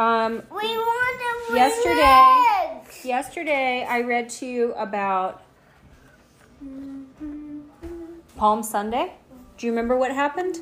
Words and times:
Um, 0.00 0.42
We 0.50 0.78
want 0.78 1.20
Yesterday- 1.54 2.80
yesterday 3.04 3.84
I 3.84 4.00
read 4.00 4.30
to 4.30 4.46
you 4.46 4.72
about 4.74 5.42
Palm 8.36 8.62
Sunday. 8.62 9.12
Do 9.58 9.66
you 9.66 9.72
remember 9.72 9.96
what 9.98 10.10
happened? 10.12 10.56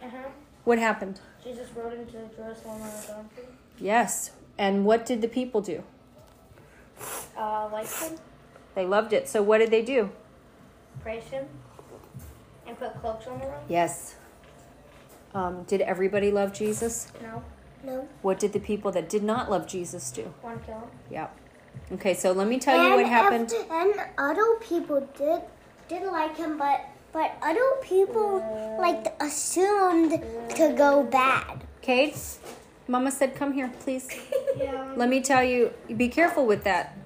Uh-huh. 0.00 0.16
What 0.62 0.78
happened? 0.78 1.20
Jesus 1.42 1.68
rode 1.74 1.94
into 1.94 2.12
Jerusalem 2.36 2.82
on 2.82 2.88
a 2.88 3.06
donkey. 3.08 3.48
Yes. 3.80 4.30
And 4.56 4.84
what 4.84 5.04
did 5.04 5.20
the 5.20 5.28
people 5.28 5.60
do? 5.60 5.82
Uh, 7.36 7.68
liked 7.72 7.92
him, 8.00 8.18
They 8.76 8.86
loved 8.86 9.12
it. 9.12 9.28
So 9.28 9.42
what 9.42 9.58
did 9.58 9.70
they 9.72 9.82
do? 9.82 10.10
praised 11.02 11.28
him, 11.28 11.46
and 12.68 12.78
put 12.78 12.94
cloaks 13.00 13.26
on 13.26 13.38
the 13.40 13.46
road. 13.46 13.64
Yes. 13.68 14.14
Um, 15.34 15.64
did 15.64 15.80
everybody 15.80 16.30
love 16.30 16.52
Jesus? 16.52 17.10
No, 17.22 17.42
No. 17.86 18.08
What 18.22 18.40
did 18.40 18.52
the 18.52 18.58
people 18.58 18.90
that 18.92 19.08
did 19.08 19.22
not 19.22 19.48
love 19.50 19.66
Jesus 19.68 20.10
do? 20.10 20.32
kill 20.42 20.50
him. 20.50 20.82
Yeah. 21.10 21.28
Okay, 21.92 22.14
so 22.14 22.32
let 22.32 22.48
me 22.48 22.58
tell 22.58 22.76
you 22.82 22.96
what 22.96 23.06
happened. 23.06 23.52
if- 23.52 23.70
and 23.70 23.94
other 24.18 24.56
people 24.60 25.06
did 25.16 25.40
did 25.88 26.02
like 26.04 26.36
him, 26.36 26.58
but 26.58 26.80
but 27.12 27.30
other 27.40 27.70
people 27.82 28.42
like 28.80 29.14
assumed 29.22 30.10
to 30.56 30.74
go 30.76 31.04
bad. 31.04 31.62
Kate, 31.80 32.18
Mama 32.88 33.10
said, 33.12 33.36
come 33.36 33.52
here, 33.52 33.70
please. 33.80 34.08
Yeah. 34.56 34.94
Let 34.96 35.10
me 35.10 35.20
tell 35.20 35.44
you, 35.44 35.70
be 35.98 36.08
careful 36.08 36.46
with 36.46 36.64
that. 36.64 36.96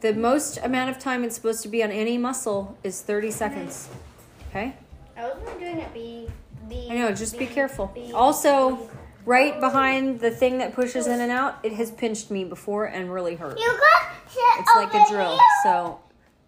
The 0.00 0.14
most 0.14 0.58
amount 0.62 0.90
of 0.90 0.98
time 1.00 1.24
it's 1.24 1.34
supposed 1.34 1.60
to 1.64 1.68
be 1.68 1.82
on 1.82 1.90
any 1.90 2.16
muscle 2.18 2.78
is 2.84 3.02
30 3.02 3.32
seconds. 3.32 3.88
Mm-hmm. 3.88 4.48
Okay? 4.48 4.76
I 5.16 5.24
was 5.26 5.36
doing 5.58 5.78
it 5.78 5.92
B. 5.92 6.28
B. 6.68 6.86
I 6.88 6.94
know, 6.94 7.10
just 7.12 7.36
be 7.36 7.46
B, 7.46 7.52
careful. 7.52 7.90
B, 7.92 8.12
Also. 8.12 8.88
Right 9.24 9.58
behind 9.60 10.20
the 10.20 10.30
thing 10.30 10.58
that 10.58 10.74
pushes 10.74 11.06
in 11.06 11.20
and 11.20 11.30
out, 11.32 11.58
it 11.62 11.72
has 11.72 11.90
pinched 11.90 12.30
me 12.30 12.44
before 12.44 12.84
and 12.84 13.12
really 13.12 13.36
hurt. 13.36 13.58
You 13.58 13.66
got 13.66 14.12
It's 14.58 14.70
like 14.76 14.94
a 14.94 15.10
drill, 15.10 15.32
here. 15.32 15.40
so 15.64 16.00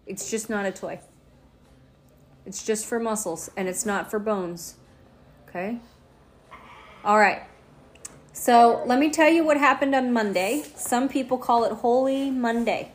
it's 0.05 0.29
just 0.29 0.49
not 0.49 0.65
a 0.65 0.71
toy. 0.71 0.99
It's 2.45 2.63
just 2.63 2.85
for 2.85 2.99
muscles 2.99 3.49
and 3.57 3.67
it's 3.67 3.85
not 3.85 4.09
for 4.09 4.19
bones. 4.19 4.75
Okay? 5.49 5.79
All 7.03 7.17
right. 7.19 7.41
So 8.33 8.83
let 8.85 8.99
me 8.99 9.09
tell 9.09 9.29
you 9.29 9.43
what 9.43 9.57
happened 9.57 9.95
on 9.95 10.13
Monday. 10.13 10.63
Some 10.75 11.09
people 11.09 11.37
call 11.37 11.65
it 11.65 11.71
Holy 11.73 12.29
Monday. 12.29 12.91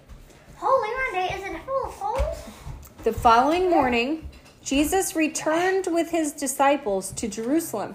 Holy 0.57 0.89
Monday 1.13 1.35
isn't 1.37 1.65
full 1.67 1.85
of 1.87 1.93
holes. 1.95 2.39
The 3.03 3.13
following 3.13 3.69
morning, 3.69 4.29
Jesus 4.63 5.17
returned 5.17 5.89
with 5.91 6.11
his 6.11 6.33
disciples 6.33 7.11
to 7.13 7.27
Jerusalem. 7.27 7.95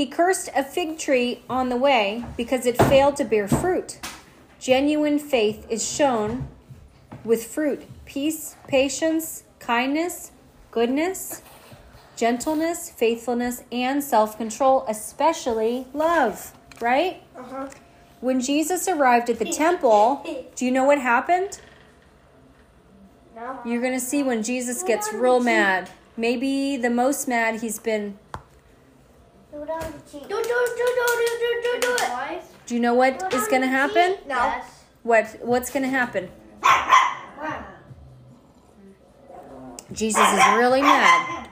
He 0.00 0.06
cursed 0.06 0.48
a 0.56 0.64
fig 0.64 0.96
tree 0.96 1.42
on 1.50 1.68
the 1.68 1.76
way 1.76 2.24
because 2.34 2.64
it 2.64 2.78
failed 2.78 3.16
to 3.16 3.24
bear 3.26 3.46
fruit. 3.46 4.00
Genuine 4.58 5.18
faith 5.18 5.66
is 5.68 5.86
shown 5.86 6.48
with 7.22 7.44
fruit 7.44 7.84
peace, 8.06 8.56
patience, 8.66 9.44
kindness, 9.58 10.32
goodness, 10.70 11.42
gentleness, 12.16 12.88
faithfulness, 12.88 13.62
and 13.70 14.02
self 14.02 14.38
control, 14.38 14.86
especially 14.88 15.86
love, 15.92 16.54
right? 16.80 17.22
Uh-huh. 17.36 17.68
When 18.22 18.40
Jesus 18.40 18.88
arrived 18.88 19.28
at 19.28 19.38
the 19.38 19.52
temple, 19.52 20.24
do 20.56 20.64
you 20.64 20.70
know 20.70 20.84
what 20.84 20.98
happened? 20.98 21.60
No. 23.36 23.60
You're 23.66 23.82
going 23.82 23.92
to 23.92 24.00
see 24.00 24.22
when 24.22 24.42
Jesus 24.42 24.82
gets 24.82 25.12
real 25.12 25.40
mad. 25.40 25.90
Maybe 26.16 26.78
the 26.78 26.88
most 26.88 27.28
mad 27.28 27.60
he's 27.60 27.78
been. 27.78 28.18
Do 29.70 29.76
it 29.76 29.84
on 29.84 29.92
the 29.92 30.10
cheek. 30.10 30.22
Do 30.28 30.28
do 30.28 30.42
do 30.42 30.42
do 30.42 31.06
do 31.16 31.38
do 31.38 31.62
do 31.62 31.80
do 31.80 31.96
it. 32.00 32.42
Do 32.66 32.74
you 32.74 32.80
know 32.80 32.94
what 32.94 33.32
is 33.32 33.46
going 33.46 33.62
to 33.62 33.68
happen? 33.68 34.16
No. 34.26 34.34
Yes. 34.34 34.84
What 35.04 35.38
what's 35.42 35.70
going 35.70 35.84
to 35.84 35.88
happen? 35.88 36.28
Jesus 39.92 40.20
is 40.20 40.44
really 40.56 40.82
mad. 40.82 41.48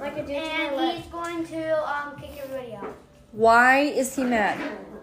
Like 0.00 0.18
a 0.18 0.22
dude 0.22 0.28
to 0.28 0.32
my 0.32 0.82
And 0.82 0.98
he's 1.02 1.10
going 1.10 1.44
to 1.46 1.90
um, 1.92 2.16
kick 2.20 2.30
everybody 2.40 2.74
out 2.74 2.96
Why 3.32 3.80
is 3.80 4.14
he 4.14 4.22
mad? 4.22 4.56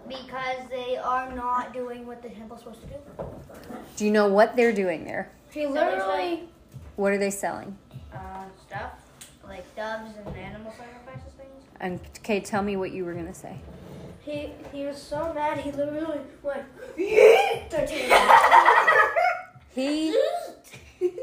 because 0.07 0.69
they 0.69 0.95
are 0.97 1.31
not 1.33 1.73
doing 1.73 2.05
what 2.05 2.21
the 2.21 2.29
temple's 2.29 2.59
supposed 2.59 2.81
to 2.81 2.87
do. 2.87 2.95
Do 3.97 4.05
you 4.05 4.11
know 4.11 4.27
what 4.27 4.55
they're 4.55 4.71
doing 4.71 5.03
there? 5.03 5.29
He 5.51 5.67
literally. 5.67 6.47
What 6.95 7.11
are 7.11 7.17
they 7.17 7.31
selling? 7.31 7.77
Uh, 8.13 8.45
stuff 8.65 8.91
like 9.43 9.75
doves 9.75 10.11
and 10.25 10.37
animal 10.37 10.71
sacrifices 10.77 11.04
things. 11.04 11.04
And 11.79 11.99
okay, 12.19 12.39
tell 12.39 12.63
me 12.63 12.77
what 12.77 12.91
you 12.91 13.05
were 13.05 13.13
going 13.13 13.27
to 13.27 13.33
say. 13.33 13.57
He 14.21 14.49
he 14.71 14.85
was 14.85 15.01
so 15.01 15.33
mad. 15.33 15.59
He 15.59 15.71
literally 15.71 16.19
went. 16.41 16.63
He 19.75 20.17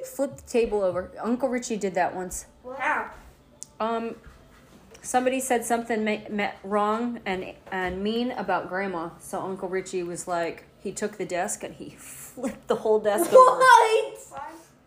flipped 0.04 0.44
the 0.44 0.50
table 0.50 0.82
over. 0.82 1.10
Uncle 1.20 1.48
Richie 1.48 1.76
did 1.78 1.94
that 1.94 2.14
once. 2.14 2.44
How? 2.78 3.10
Um, 3.80 4.16
somebody 5.00 5.40
said 5.40 5.64
something 5.64 6.04
ma- 6.04 6.28
ma- 6.30 6.50
wrong 6.62 7.20
and 7.24 7.54
and 7.70 8.02
mean 8.02 8.30
about 8.32 8.68
Grandma. 8.68 9.10
So 9.20 9.40
Uncle 9.40 9.70
Richie 9.70 10.02
was 10.02 10.28
like, 10.28 10.64
he 10.80 10.92
took 10.92 11.16
the 11.16 11.24
desk 11.24 11.64
and 11.64 11.74
he 11.74 11.90
flipped 11.98 12.68
the 12.68 12.76
whole 12.76 13.00
desk 13.00 13.32
over. 13.32 13.62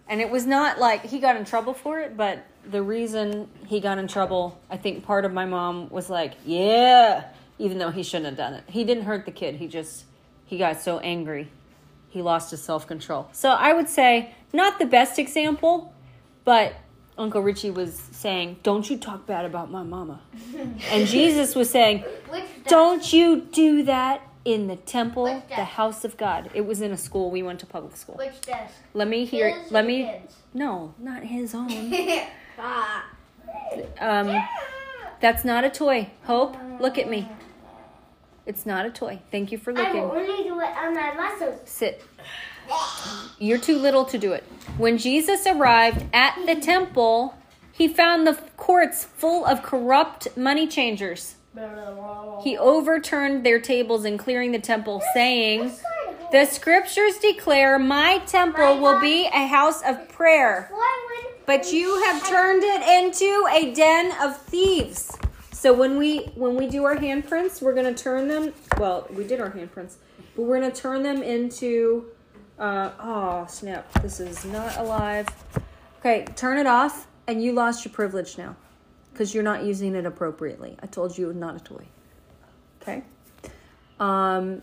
And 0.08 0.22
it 0.22 0.30
was 0.30 0.46
not 0.46 0.80
like 0.80 1.06
he 1.06 1.20
got 1.20 1.36
in 1.36 1.46
trouble 1.46 1.74
for 1.74 2.00
it, 2.00 2.16
but 2.16 2.46
the 2.70 2.82
reason 2.82 3.50
he 3.68 3.80
got 3.80 3.98
in 3.98 4.08
trouble, 4.08 4.60
I 4.70 4.78
think 4.78 5.04
part 5.04 5.26
of 5.26 5.34
my 5.34 5.46
mom 5.46 5.90
was 5.90 6.10
like, 6.10 6.34
yeah, 6.46 7.26
even 7.58 7.78
though 7.78 7.92
he 7.92 8.04
shouldn't 8.04 8.28
have 8.28 8.38
done 8.38 8.54
it. 8.54 8.64
He 8.68 8.84
didn't 8.84 9.04
hurt 9.06 9.26
the 9.26 9.32
kid. 9.32 9.56
He 9.56 9.68
just 9.68 10.06
he 10.46 10.58
got 10.58 10.82
so 10.82 11.00
angry. 11.00 11.50
He 12.10 12.22
lost 12.22 12.52
his 12.52 12.62
self-control. 12.64 13.30
So 13.32 13.50
I 13.50 13.74
would 13.74 13.90
say 13.90 14.34
not 14.54 14.80
the 14.80 14.86
best 14.86 15.20
example, 15.20 15.94
but 16.44 16.76
Uncle 17.18 17.42
Richie 17.42 17.72
was 17.72 17.98
saying, 17.98 18.58
"Don't 18.62 18.90
you 18.90 18.98
talk 18.98 19.26
bad 19.26 19.46
about 19.46 19.72
my 19.72 19.84
mama." 19.84 20.22
and 20.92 21.08
Jesus 21.08 21.56
was 21.56 21.70
saying, 21.70 22.04
"Don't 22.68 23.12
you 23.12 23.42
do 23.42 23.84
that 23.84 24.22
in 24.46 24.68
the 24.68 24.76
temple, 24.78 25.44
the 25.50 25.66
house 25.66 26.06
of 26.06 26.16
God." 26.18 26.50
It 26.54 26.62
was 26.66 26.82
in 26.82 26.92
a 26.92 26.98
school. 26.98 27.30
We 27.32 27.44
went 27.44 27.60
to 27.62 27.66
public 27.66 27.98
school. 27.98 28.16
Which 28.16 28.40
desk? 28.42 28.74
Let 28.94 29.08
me 29.08 29.26
hear. 29.26 29.50
His 29.60 29.72
Let 29.72 29.86
me. 29.86 30.04
kids? 30.04 30.36
No, 30.54 30.94
not 30.98 31.24
his 31.24 31.54
own. 31.54 31.68
ah. 32.60 33.06
Um, 34.00 34.44
that's 35.20 35.44
not 35.44 35.64
a 35.64 35.70
toy. 35.70 36.10
Hope, 36.24 36.56
look 36.80 36.98
at 36.98 37.10
me. 37.10 37.28
It's 38.46 38.66
not 38.66 38.86
a 38.86 38.92
toy. 38.92 39.20
Thank 39.32 39.52
you 39.52 39.58
for 39.58 39.72
I 39.72 39.82
looking. 39.82 40.02
will 40.04 40.12
only 40.12 40.44
do 40.44 40.60
it 40.60 40.70
on 40.78 40.94
my 40.94 41.14
muscles. 41.14 41.60
Sit. 41.66 42.04
You're 43.40 43.58
too 43.58 43.78
little 43.78 44.06
to 44.06 44.18
do 44.18 44.34
it. 44.34 44.44
When 44.78 44.98
Jesus 44.98 45.46
arrived 45.48 46.06
at 46.14 46.36
the 46.46 46.56
temple, 46.56 47.36
he 47.72 47.88
found 47.88 48.26
the 48.28 48.34
courts 48.58 49.04
full 49.04 49.46
of 49.46 49.64
corrupt 49.64 50.36
money 50.38 50.68
changers. 50.68 51.36
He 52.44 52.58
overturned 52.58 53.46
their 53.46 53.60
tables 53.60 54.06
in 54.06 54.18
clearing 54.18 54.52
the 54.52 54.60
temple, 54.60 55.02
saying, 55.14 55.72
The 56.32 56.46
scriptures 56.46 57.18
declare 57.18 57.80
my 57.80 58.20
temple 58.28 58.80
will 58.80 59.00
be 59.00 59.28
a 59.28 59.48
house 59.48 59.82
of 59.84 60.10
prayer. 60.10 60.70
But 61.46 61.72
you 61.72 62.04
have 62.04 62.28
turned 62.28 62.64
it 62.64 62.82
into 62.82 63.48
a 63.52 63.74
den 63.74 64.12
of 64.22 64.38
thieves. 64.38 65.16
So 65.52 65.74
when 65.74 65.98
we 65.98 66.26
when 66.36 66.56
we 66.58 66.68
do 66.68 66.84
our 66.84 66.96
handprints, 66.96 67.62
we're 67.62 67.74
gonna 67.74 67.94
turn 67.94 68.28
them. 68.28 68.54
Well, 68.78 69.08
we 69.10 69.24
did 69.24 69.40
our 69.40 69.50
handprints, 69.50 69.96
but 70.36 70.44
we're 70.44 70.60
gonna 70.60 70.72
turn 70.74 71.02
them 71.02 71.24
into. 71.24 72.06
Uh, 72.60 72.92
oh 73.00 73.46
snap! 73.48 73.92
This 74.02 74.20
is 74.20 74.46
not 74.46 74.78
alive. 74.78 75.28
Okay, 76.00 76.26
turn 76.36 76.58
it 76.58 76.68
off, 76.68 77.08
and 77.28 77.44
you 77.44 77.52
lost 77.54 77.84
your 77.84 77.94
privilege 77.94 78.38
now, 78.38 78.56
because 79.16 79.34
you're 79.34 79.44
not 79.44 79.64
using 79.64 79.96
it 79.96 80.06
appropriately. 80.06 80.76
I 80.84 80.88
told 80.88 81.18
you 81.18 81.32
not 81.32 81.56
a 81.56 81.60
toy. 81.60 81.86
Okay. 82.82 83.02
Um, 83.98 84.62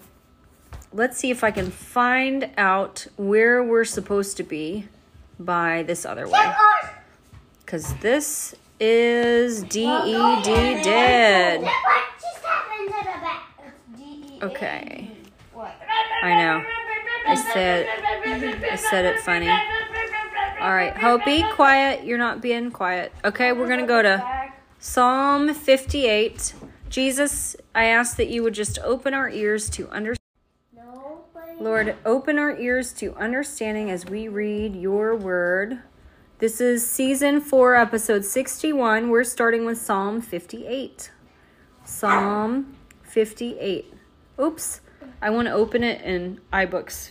let's 0.93 1.17
see 1.17 1.31
if 1.31 1.43
I 1.43 1.51
can 1.51 1.71
find 1.71 2.51
out 2.59 3.07
where 3.17 3.63
we're 3.63 3.87
supposed 3.87 4.37
to 4.37 4.43
be 4.43 4.89
by 5.41 5.85
this 5.85 6.05
other 6.05 6.29
way. 6.29 6.53
Because 7.65 7.95
this 8.03 8.55
is 8.79 9.63
dead. 9.63 9.95
Happened 11.65 12.89
to 12.89 12.99
the 12.99 13.05
back? 13.23 13.43
Okay. 14.43 15.11
I 16.23 16.35
know. 16.35 16.63
I 17.27 17.35
said 17.55 17.87
I 18.71 18.77
said 18.77 19.07
it 19.07 19.19
funny. 19.21 19.49
All 19.49 20.73
right, 20.73 20.97
Hope, 20.97 21.25
be 21.25 21.43
quiet. 21.55 22.05
You're 22.05 22.19
not 22.19 22.41
being 22.41 22.71
quiet. 22.71 23.13
Okay, 23.25 23.53
we're 23.53 23.67
gonna 23.67 23.87
go 23.87 24.03
to 24.03 24.42
Psalm 24.85 25.55
58. 25.55 26.55
Jesus, 26.89 27.55
I 27.73 27.85
ask 27.85 28.17
that 28.17 28.31
you 28.31 28.43
would 28.43 28.53
just 28.53 28.81
open 28.81 29.15
our 29.15 29.31
ears 29.31 29.71
to 29.71 29.89
understand. 29.91 30.19
Lord, 31.61 31.95
open 32.05 32.37
our 32.37 32.59
ears 32.59 32.93
to 32.95 33.15
understanding 33.15 33.93
as 33.93 34.07
we 34.07 34.27
read 34.27 34.75
your 34.75 35.15
word. 35.15 35.79
This 36.39 36.61
is 36.61 36.85
season 36.85 37.41
4, 37.41 37.77
episode 37.77 38.25
61. 38.25 39.09
We're 39.09 39.23
starting 39.23 39.65
with 39.65 39.79
Psalm 39.79 40.21
58. 40.21 41.13
Psalm 41.85 42.77
58. 43.05 43.95
Oops. 44.41 44.81
I 45.23 45.31
want 45.31 45.47
to 45.47 45.55
open 45.55 45.85
it 45.85 46.01
in 46.03 46.41
iBooks. 46.53 47.11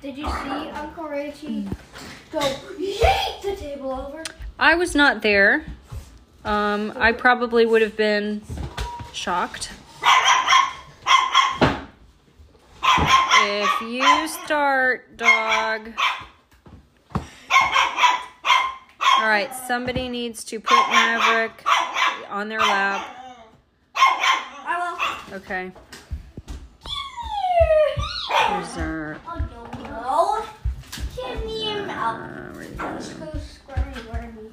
Did 0.00 0.16
you 0.16 0.26
see 0.26 0.70
Uncle 0.70 1.08
Richie 1.08 1.68
go 2.30 2.38
yeet 2.38 3.42
the 3.42 3.56
table 3.56 3.90
over? 3.90 4.22
I 4.60 4.76
was 4.76 4.94
not 4.94 5.22
there. 5.22 5.66
Um, 6.48 6.92
I 6.96 7.12
probably 7.12 7.66
would 7.66 7.82
have 7.82 7.94
been 7.94 8.40
shocked. 9.12 9.70
If 13.42 13.80
you 13.82 14.26
start, 14.28 15.18
dog. 15.18 15.92
All 17.14 17.22
right, 19.28 19.54
somebody 19.66 20.08
needs 20.08 20.42
to 20.44 20.58
put 20.58 20.88
Maverick 20.88 21.66
on 22.30 22.48
their 22.48 22.60
lap. 22.60 23.06
I 23.94 25.26
will. 25.30 25.36
Okay. 25.36 25.70
Here's 28.48 28.78
our. 28.78 29.18
Oh 29.28 29.48
no, 29.52 29.68
no. 29.84 30.42
Give 31.14 31.44
me 31.44 31.64
him 31.64 31.90
out. 31.90 32.54
where 32.54 32.64
you 32.64 32.70
go? 32.70 32.86
Let's 32.86 33.12
go 33.12 33.30
squirmy, 33.38 33.94
squirmy. 33.96 34.48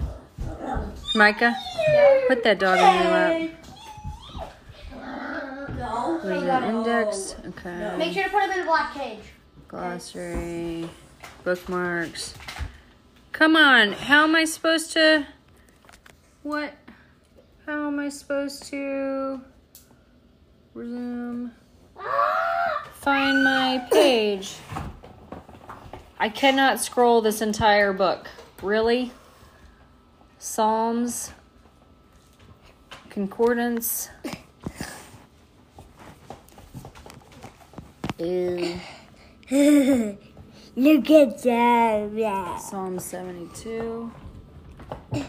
Micah, 1.16 1.56
put 2.28 2.44
that 2.44 2.60
dog 2.60 2.78
in 2.78 3.04
your 3.04 3.12
lap. 3.12 3.50
No. 5.78 6.20
Where's 6.24 6.44
your 6.44 6.64
index? 6.64 7.36
Okay. 7.48 7.96
Make 7.98 8.14
sure 8.14 8.24
to 8.24 8.30
put 8.30 8.44
him 8.44 8.52
in 8.52 8.60
a 8.62 8.66
black 8.66 8.94
cage. 8.94 9.20
Glossary, 9.68 10.90
bookmarks. 11.44 12.34
Come 13.32 13.56
on, 13.56 13.92
how 13.92 14.24
am 14.24 14.36
I 14.36 14.46
supposed 14.46 14.94
to? 14.94 15.28
What? 16.44 16.74
How 17.66 17.88
am 17.88 18.00
I 18.00 18.10
supposed 18.10 18.64
to 18.70 19.42
resume? 20.74 21.52
Find 22.94 23.44
my 23.44 23.86
page. 23.92 24.56
I 26.18 26.30
cannot 26.30 26.80
scroll 26.80 27.22
this 27.22 27.42
entire 27.42 27.92
book. 27.92 28.30
Really? 28.62 29.12
Psalms, 30.40 31.32
concordance. 33.16 34.10
Ew. 38.20 38.78
Look 40.76 41.10
at 41.10 41.42
that. 41.44 42.62
Psalm 42.62 43.00
72. 43.00 44.12
Uh, 45.14 45.22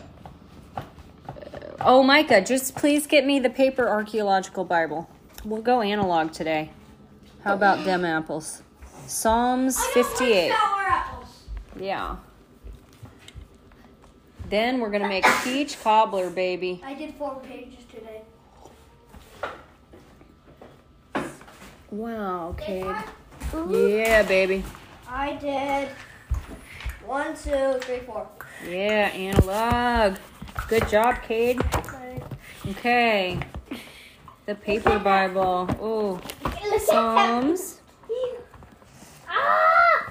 oh, 1.80 2.02
Micah, 2.02 2.40
just 2.40 2.74
please 2.74 3.06
get 3.06 3.24
me 3.24 3.38
the 3.38 3.50
paper 3.50 3.88
archaeological 3.88 4.64
Bible. 4.64 5.08
We'll 5.44 5.62
go 5.62 5.80
analog 5.80 6.32
today. 6.32 6.72
How 7.44 7.54
about 7.54 7.84
them 7.84 8.04
apples? 8.04 8.62
Psalms 9.06 9.78
58. 9.94 10.50
Sour 10.50 10.82
apples. 10.88 11.44
Yeah. 11.78 12.16
Then 14.48 14.80
we're 14.80 14.90
to 15.02 15.08
make 15.08 15.26
peach 15.42 15.82
cobbler, 15.82 16.30
baby. 16.30 16.80
I 16.84 16.94
did 16.94 17.14
four 17.14 17.40
pages 17.40 17.84
today. 17.90 18.22
Wow, 21.90 22.50
okay. 22.50 22.84
Yeah, 23.68 24.22
baby. 24.22 24.62
I 25.08 25.34
did 25.34 25.88
one, 27.04 27.36
two, 27.36 27.78
three, 27.80 28.00
four. 28.00 28.28
Yeah, 28.68 29.08
analog. 29.08 30.18
Good 30.68 30.88
job, 30.88 31.22
Cade. 31.22 31.60
Okay. 32.68 33.38
The 34.46 34.54
paper 34.54 34.98
Bible. 34.98 35.68
Oh, 35.80 36.20
Psalms. 36.84 37.75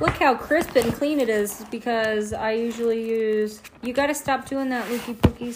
Look 0.06 0.18
how 0.18 0.36
crisp 0.36 0.76
and 0.76 0.94
clean 0.94 1.20
it 1.20 1.30
is 1.30 1.66
because 1.72 2.32
I 2.32 2.52
usually 2.52 3.10
use. 3.10 3.60
You 3.82 3.92
got 3.92 4.06
to 4.06 4.14
stop 4.14 4.48
doing 4.48 4.70
that, 4.70 4.88
Lukey 4.88 5.16
Pookies. 5.16 5.56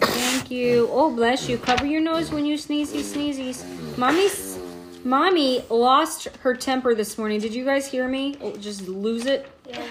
Thank 0.00 0.50
you. 0.50 0.88
Oh, 0.90 1.14
bless 1.14 1.48
you. 1.48 1.58
Cover 1.58 1.86
your 1.86 2.00
nose 2.00 2.32
when 2.32 2.44
you 2.44 2.58
sneezy 2.58 3.02
sneezies. 3.02 3.96
Mommy's. 3.96 4.58
Mommy 5.04 5.64
lost 5.70 6.24
her 6.40 6.56
temper 6.56 6.92
this 6.92 7.16
morning. 7.16 7.38
Did 7.38 7.54
you 7.54 7.64
guys 7.64 7.86
hear 7.86 8.08
me? 8.08 8.36
Oh, 8.40 8.56
Just 8.56 8.88
lose 8.88 9.26
it. 9.26 9.48
Yeah. 9.64 9.86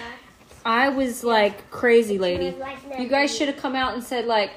I 0.66 0.90
was 0.90 1.24
like 1.24 1.70
crazy, 1.70 2.18
lady. 2.18 2.54
You 2.98 3.08
guys 3.08 3.34
should 3.34 3.48
have 3.48 3.56
come 3.56 3.74
out 3.74 3.94
and 3.94 4.04
said, 4.04 4.26
like, 4.26 4.50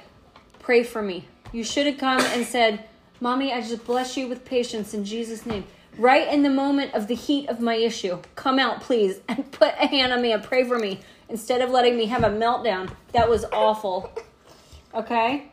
pray 0.59 0.83
for 0.83 1.01
me. 1.01 1.25
You 1.53 1.63
should 1.63 1.85
have 1.85 1.97
come 1.97 2.19
and 2.19 2.45
said, 2.45 2.83
Mommy, 3.21 3.53
I 3.53 3.61
just 3.61 3.85
bless 3.85 4.17
you 4.17 4.27
with 4.27 4.43
patience 4.43 4.93
in 4.93 5.05
Jesus' 5.05 5.45
name. 5.45 5.63
Right 5.97 6.27
in 6.31 6.43
the 6.43 6.49
moment 6.49 6.93
of 6.93 7.07
the 7.07 7.15
heat 7.15 7.49
of 7.49 7.59
my 7.59 7.75
issue, 7.75 8.19
come 8.35 8.59
out, 8.59 8.81
please, 8.81 9.19
and 9.27 9.51
put 9.51 9.73
a 9.79 9.87
hand 9.87 10.13
on 10.13 10.21
me 10.21 10.31
and 10.31 10.43
pray 10.43 10.63
for 10.63 10.79
me 10.79 10.99
instead 11.29 11.61
of 11.61 11.69
letting 11.69 11.97
me 11.97 12.05
have 12.07 12.23
a 12.23 12.29
meltdown. 12.29 12.93
That 13.13 13.29
was 13.29 13.45
awful. 13.51 14.11
Okay? 14.93 15.51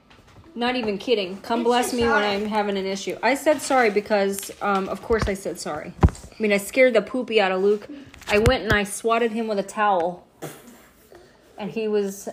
Not 0.55 0.77
even 0.77 0.99
kidding. 0.99 1.37
Come 1.43 1.63
bless 1.63 1.93
me 1.93 2.03
when 2.03 2.23
I'm 2.23 2.47
having 2.47 2.77
an 2.77 2.87
issue. 2.87 3.17
I 3.23 3.35
said 3.35 3.61
sorry 3.63 3.91
because, 3.91 4.51
um, 4.61 4.89
of 4.89 5.03
course, 5.03 5.29
I 5.29 5.35
said 5.35 5.61
sorry. 5.61 5.93
I 6.03 6.43
mean, 6.43 6.53
I 6.53 6.57
scared 6.57 6.95
the 6.95 7.03
poopy 7.03 7.41
out 7.41 7.53
of 7.53 7.63
Luke. 7.63 7.89
I 8.29 8.39
went 8.39 8.65
and 8.65 8.73
I 8.73 8.85
swatted 8.85 9.33
him 9.33 9.47
with 9.47 9.59
a 9.59 9.63
towel 9.63 10.27
and 11.57 11.71
he 11.71 11.89
was 11.89 12.29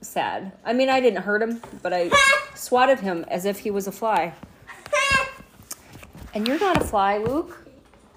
sad. 0.00 0.52
I 0.64 0.72
mean, 0.72 0.88
I 0.88 1.00
didn't 1.00 1.22
hurt 1.22 1.42
him, 1.42 1.60
but 1.82 1.92
I 1.92 2.10
swatted 2.54 3.00
him 3.00 3.24
as 3.28 3.44
if 3.44 3.60
he 3.60 3.70
was 3.70 3.86
a 3.86 3.92
fly. 3.92 4.34
And 6.34 6.46
you're 6.46 6.58
not 6.58 6.80
a 6.80 6.84
fly, 6.84 7.18
Luke. 7.18 7.64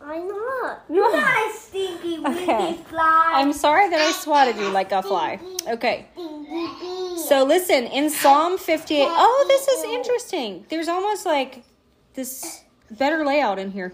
I'm 0.04 0.28
not. 0.28 0.84
No. 0.90 1.10
Nice 1.12 1.60
stinky 1.62 2.20
winky 2.20 2.44
Okay. 2.44 2.74
fly. 2.90 3.32
I'm 3.36 3.54
sorry 3.54 3.90
that 3.90 4.00
I 4.00 4.10
ah, 4.10 4.12
swatted 4.12 4.58
you 4.58 4.70
like 4.70 4.92
a 4.92 5.02
fly. 5.02 5.40
Okay. 5.68 6.08
So 7.28 7.44
listen, 7.46 7.86
in 7.86 8.10
Psalm 8.10 8.58
58. 8.58 9.08
Oh, 9.10 9.46
this 9.48 9.68
is 9.68 9.84
interesting. 9.86 10.66
There's 10.70 10.88
almost 10.88 11.26
like 11.26 11.64
this 12.14 12.64
better 12.90 13.26
layout 13.26 13.58
in 13.58 13.72
here. 13.72 13.94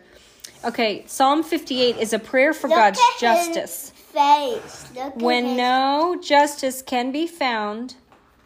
Okay, 0.65 1.03
Psalm 1.05 1.43
58 1.43 1.97
is 1.97 2.13
a 2.13 2.19
prayer 2.19 2.53
for 2.53 2.67
Look 2.67 2.77
God's 2.77 2.99
justice. 3.19 3.91
Face. 3.91 4.85
Look 4.95 5.15
When 5.17 5.55
no 5.55 6.19
justice 6.21 6.81
can 6.81 7.11
be 7.11 7.27
found, 7.27 7.95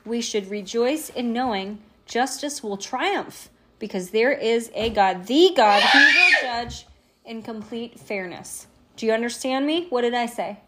we 0.06 0.21
should 0.21 0.50
rejoice 0.50 1.09
in 1.09 1.31
knowing 1.31 1.79
justice 2.06 2.62
will 2.62 2.77
triumph 2.77 3.50
because 3.81 4.11
there 4.11 4.31
is 4.31 4.71
a 4.75 4.91
God, 4.91 5.25
the 5.25 5.51
God, 5.57 5.81
who 5.81 6.00
will 6.00 6.31
judge 6.41 6.85
in 7.25 7.41
complete 7.41 8.00
fairness. 8.00 8.67
Do 8.95 9.07
you 9.07 9.11
understand 9.11 9.65
me? 9.65 9.88
What 9.89 10.01
did 10.01 10.13
I 10.13 10.27
say? 10.27 10.59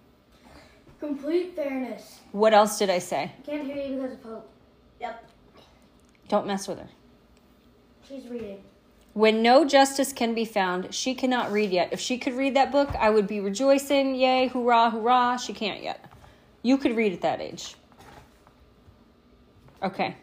Complete 0.99 1.55
fairness. 1.55 2.19
What 2.31 2.53
else 2.53 2.79
did 2.79 2.89
I 2.89 2.97
say? 2.97 3.31
Can't 3.45 3.65
hear 3.65 3.77
you 3.77 3.95
because 3.95 4.13
of 4.13 4.23
Pope. 4.23 4.49
Yep. 4.99 5.29
Don't 6.27 6.47
mess 6.47 6.67
with 6.67 6.79
her. 6.79 6.87
She's 8.07 8.27
reading. 8.27 8.63
When 9.13 9.43
no 9.43 9.63
justice 9.63 10.11
can 10.11 10.33
be 10.33 10.43
found, 10.43 10.91
she 10.91 11.13
cannot 11.13 11.51
read 11.51 11.69
yet. 11.69 11.89
If 11.91 11.99
she 11.99 12.17
could 12.17 12.33
read 12.33 12.55
that 12.55 12.71
book, 12.71 12.89
I 12.99 13.11
would 13.11 13.27
be 13.27 13.39
rejoicing. 13.39 14.15
Yay, 14.15 14.47
hoorah, 14.47 14.89
hoorah. 14.89 15.37
She 15.39 15.53
can't 15.53 15.83
yet. 15.83 16.03
You 16.63 16.79
could 16.79 16.95
read 16.95 17.13
at 17.13 17.21
that 17.21 17.41
age. 17.41 17.75
Okay. 19.83 20.15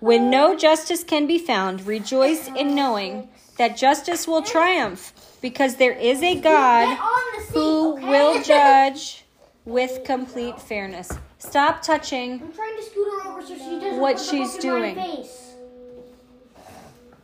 When 0.00 0.30
no 0.30 0.56
justice 0.56 1.02
can 1.02 1.26
be 1.26 1.38
found, 1.38 1.86
rejoice 1.86 2.48
in 2.48 2.74
knowing 2.74 3.28
that 3.56 3.76
justice 3.76 4.28
will 4.28 4.42
triumph 4.42 5.12
because 5.42 5.76
there 5.76 5.92
is 5.92 6.22
a 6.22 6.40
God 6.40 6.96
Get 6.96 7.46
seat, 7.46 7.54
who 7.54 7.92
okay? 7.94 8.08
will 8.08 8.42
judge 8.42 9.24
with 9.64 10.04
complete 10.04 10.60
fairness. 10.60 11.10
Stop 11.38 11.82
touching. 11.82 12.38
To 12.38 12.46
scoot 12.82 13.08
her 13.22 13.28
over 13.28 13.42
so 13.42 13.54
she 13.56 13.80
doesn't 13.80 13.98
What 13.98 14.20
she's 14.20 14.54
book 14.54 14.64
in 14.64 14.70
my 14.70 14.94
doing. 14.94 15.26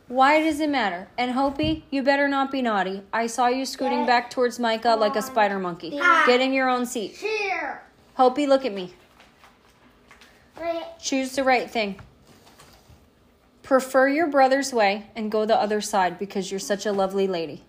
Why 0.07 0.39
does 0.43 0.59
it 0.59 0.69
matter? 0.69 1.07
And 1.17 1.31
Hopi, 1.31 1.85
you 1.89 2.03
better 2.03 2.27
not 2.27 2.51
be 2.51 2.61
naughty. 2.61 3.01
I 3.11 3.27
saw 3.27 3.47
you 3.47 3.65
scooting 3.65 4.05
back 4.05 4.29
towards 4.29 4.59
Micah 4.59 4.95
like 4.95 5.15
a 5.15 5.21
spider 5.21 5.59
monkey. 5.59 5.91
Get 6.27 6.41
in 6.41 6.53
your 6.53 6.69
own 6.69 6.85
seat. 6.85 7.15
Here. 7.15 7.83
Hopi, 8.15 8.45
look 8.45 8.65
at 8.65 8.73
me. 8.73 8.93
Choose 11.01 11.35
the 11.35 11.43
right 11.43 11.69
thing. 11.69 11.99
Prefer 13.65 14.07
your 14.07 14.27
brother's 14.27 14.71
way 14.71 15.07
and 15.15 15.31
go 15.31 15.43
the 15.43 15.59
other 15.59 15.81
side 15.81 16.19
because 16.19 16.51
you're 16.51 16.59
such 16.59 16.85
a 16.85 16.91
lovely 16.91 17.25
lady. 17.25 17.63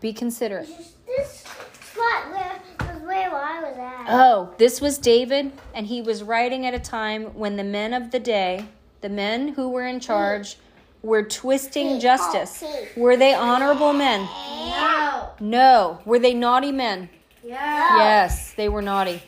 Be 0.00 0.12
considerate. 0.12 0.68
This 1.06 1.44
spot 1.80 2.32
where 2.32 2.60
was 2.80 3.02
where 3.02 3.32
I 3.32 3.60
was 3.62 3.78
at. 3.78 4.06
Oh, 4.08 4.52
this 4.58 4.80
was 4.80 4.98
David, 4.98 5.52
and 5.72 5.86
he 5.86 6.02
was 6.02 6.24
writing 6.24 6.66
at 6.66 6.74
a 6.74 6.80
time 6.80 7.26
when 7.34 7.56
the 7.56 7.62
men 7.62 7.94
of 7.94 8.10
the 8.10 8.18
day, 8.18 8.66
the 9.02 9.08
men 9.08 9.48
who 9.48 9.68
were 9.68 9.86
in 9.86 10.00
charge, 10.00 10.58
were 11.00 11.22
twisting 11.22 12.00
justice. 12.00 12.64
Were 12.96 13.16
they 13.16 13.34
honorable 13.34 13.92
men? 13.92 14.22
No. 14.22 15.30
No. 15.38 16.00
Were 16.04 16.18
they 16.18 16.34
naughty 16.34 16.72
men? 16.72 17.08
Yeah. 17.44 17.98
Yes, 17.98 18.52
they 18.54 18.68
were 18.68 18.82
naughty. 18.82 19.22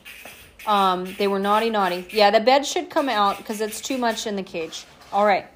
Um, 0.66 1.14
they 1.16 1.28
were 1.28 1.38
naughty, 1.38 1.70
naughty. 1.70 2.08
Yeah, 2.10 2.32
the 2.32 2.40
bed 2.40 2.66
should 2.66 2.90
come 2.90 3.08
out 3.08 3.36
because 3.36 3.60
it's 3.60 3.80
too 3.80 3.98
much 3.98 4.26
in 4.26 4.34
the 4.34 4.42
cage. 4.42 4.84
All 5.12 5.24
right. 5.24 5.46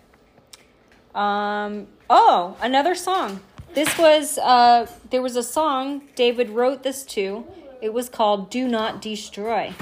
Um, 1.15 1.89
oh, 2.09 2.57
another 2.63 2.95
song. 2.95 3.41
This 3.75 3.99
was 3.99 4.39
uh, 4.39 4.87
there 5.11 5.23
was 5.23 5.37
a 5.37 5.43
song 5.43 6.03
David 6.15 6.51
wrote 6.51 6.83
this 6.83 7.05
to. 7.05 7.47
It 7.81 7.93
was 7.93 8.09
called 8.09 8.51
"Do 8.51 8.67
Not 8.67 9.03
Destroy." 9.03 9.75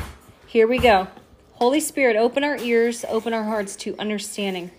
Here 0.47 0.67
we 0.67 0.79
go. 0.79 1.07
Holy 1.53 1.81
Spirit, 1.81 2.17
open 2.17 2.43
our 2.43 2.57
ears, 2.57 3.05
open 3.09 3.33
our 3.33 3.45
hearts 3.45 3.77
to 3.77 3.97
understanding. 3.99 4.71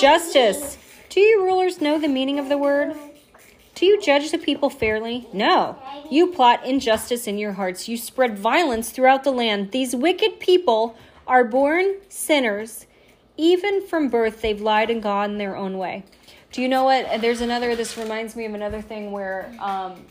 Justice. 0.00 0.76
Do 1.08 1.20
you 1.20 1.44
rulers 1.44 1.80
know 1.80 1.98
the 1.98 2.08
meaning 2.08 2.38
of 2.38 2.48
the 2.48 2.58
word? 2.58 2.94
Do 3.74 3.86
you 3.86 4.00
judge 4.00 4.30
the 4.30 4.38
people 4.38 4.68
fairly? 4.68 5.28
No. 5.32 5.78
You 6.10 6.26
plot 6.26 6.66
injustice 6.66 7.26
in 7.26 7.38
your 7.38 7.52
hearts. 7.52 7.88
You 7.88 7.96
spread 7.96 8.38
violence 8.38 8.90
throughout 8.90 9.24
the 9.24 9.30
land. 9.30 9.72
These 9.72 9.94
wicked 9.94 10.40
people 10.40 10.96
are 11.26 11.44
born 11.44 11.96
sinners. 12.08 12.86
Even 13.36 13.86
from 13.86 14.08
birth, 14.08 14.42
they've 14.42 14.60
lied 14.60 14.90
and 14.90 15.04
in 15.04 15.38
their 15.38 15.56
own 15.56 15.78
way. 15.78 16.04
Do 16.52 16.60
you 16.60 16.68
know 16.68 16.84
what? 16.84 17.20
There's 17.20 17.40
another, 17.40 17.74
this 17.74 17.96
reminds 17.96 18.36
me 18.36 18.44
of 18.44 18.54
another 18.54 18.82
thing 18.82 19.10
where, 19.10 19.52
um, 19.58 20.04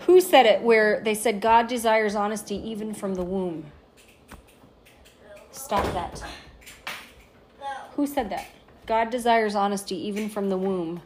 who 0.00 0.20
said 0.20 0.46
it? 0.46 0.62
Where 0.62 1.00
they 1.00 1.14
said 1.14 1.40
God 1.40 1.68
desires 1.68 2.14
honesty 2.14 2.56
even 2.56 2.94
from 2.94 3.14
the 3.14 3.24
womb. 3.24 3.66
Stop 5.50 5.84
that. 5.92 6.22
Who 7.96 8.06
said 8.06 8.30
that? 8.30 8.46
God 8.86 9.10
desires 9.10 9.54
honesty 9.54 9.96
even 10.06 10.28
from 10.28 10.48
the 10.48 10.56
womb. 10.56 11.02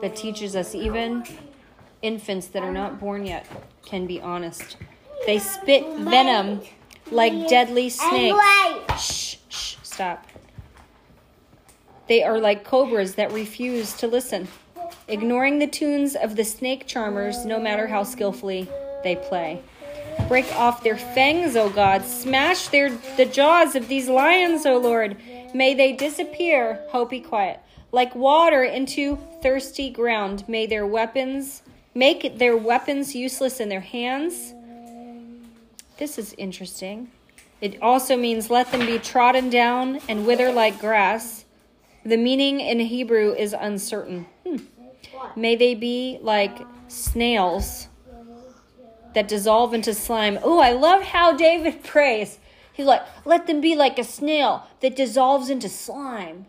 That 0.00 0.16
teaches 0.16 0.56
us 0.56 0.74
even 0.74 1.24
infants 2.00 2.48
that 2.48 2.62
are 2.62 2.72
not 2.72 2.98
born 2.98 3.26
yet 3.26 3.46
can 3.84 4.06
be 4.06 4.20
honest. 4.20 4.76
They 5.26 5.38
spit 5.38 5.84
venom 5.98 6.62
like 7.10 7.48
deadly 7.48 7.90
snakes. 7.90 8.38
Shh, 8.98 9.36
shh, 9.48 9.76
stop. 9.92 10.26
They 12.08 12.22
are 12.22 12.38
like 12.38 12.64
cobras 12.64 13.14
that 13.14 13.32
refuse 13.32 13.92
to 13.94 14.06
listen, 14.06 14.48
ignoring 15.08 15.58
the 15.58 15.66
tunes 15.66 16.16
of 16.16 16.36
the 16.36 16.44
snake 16.44 16.86
charmers 16.86 17.44
no 17.44 17.60
matter 17.60 17.86
how 17.86 18.02
skillfully 18.02 18.68
they 19.04 19.16
play. 19.16 19.62
Break 20.28 20.50
off 20.56 20.82
their 20.82 20.96
fangs, 20.96 21.56
O 21.56 21.70
God. 21.70 22.04
Smash 22.04 22.68
their 22.68 22.90
the 23.16 23.24
jaws 23.24 23.74
of 23.74 23.88
these 23.88 24.08
lions, 24.08 24.66
O 24.66 24.78
Lord. 24.78 25.16
May 25.54 25.74
they 25.74 25.92
disappear. 25.92 26.84
Hope 26.88 27.10
be 27.10 27.20
quiet. 27.20 27.60
Like 27.92 28.14
water 28.14 28.62
into 28.62 29.18
thirsty 29.42 29.90
ground. 29.90 30.44
May 30.48 30.66
their 30.66 30.86
weapons 30.86 31.62
make 31.94 32.38
their 32.38 32.56
weapons 32.56 33.14
useless 33.14 33.60
in 33.60 33.68
their 33.68 33.80
hands. 33.80 34.54
This 35.98 36.18
is 36.18 36.34
interesting. 36.38 37.10
It 37.62 37.80
also 37.80 38.16
means 38.16 38.50
let 38.50 38.72
them 38.72 38.84
be 38.84 38.98
trodden 38.98 39.48
down 39.48 40.00
and 40.08 40.26
wither 40.26 40.50
like 40.52 40.80
grass. 40.80 41.44
The 42.04 42.16
meaning 42.16 42.58
in 42.58 42.80
Hebrew 42.80 43.32
is 43.34 43.54
uncertain. 43.58 44.26
Hmm. 44.44 44.56
May 45.36 45.54
they 45.54 45.76
be 45.76 46.18
like 46.20 46.58
snails 46.88 47.86
that 49.14 49.28
dissolve 49.28 49.72
into 49.72 49.94
slime. 49.94 50.40
Oh, 50.42 50.58
I 50.58 50.72
love 50.72 51.04
how 51.04 51.36
David 51.36 51.84
prays. 51.84 52.40
He's 52.72 52.86
like, 52.86 53.02
let 53.24 53.46
them 53.46 53.60
be 53.60 53.76
like 53.76 53.96
a 53.96 54.04
snail 54.04 54.66
that 54.80 54.96
dissolves 54.96 55.48
into 55.48 55.68
slime. 55.68 56.46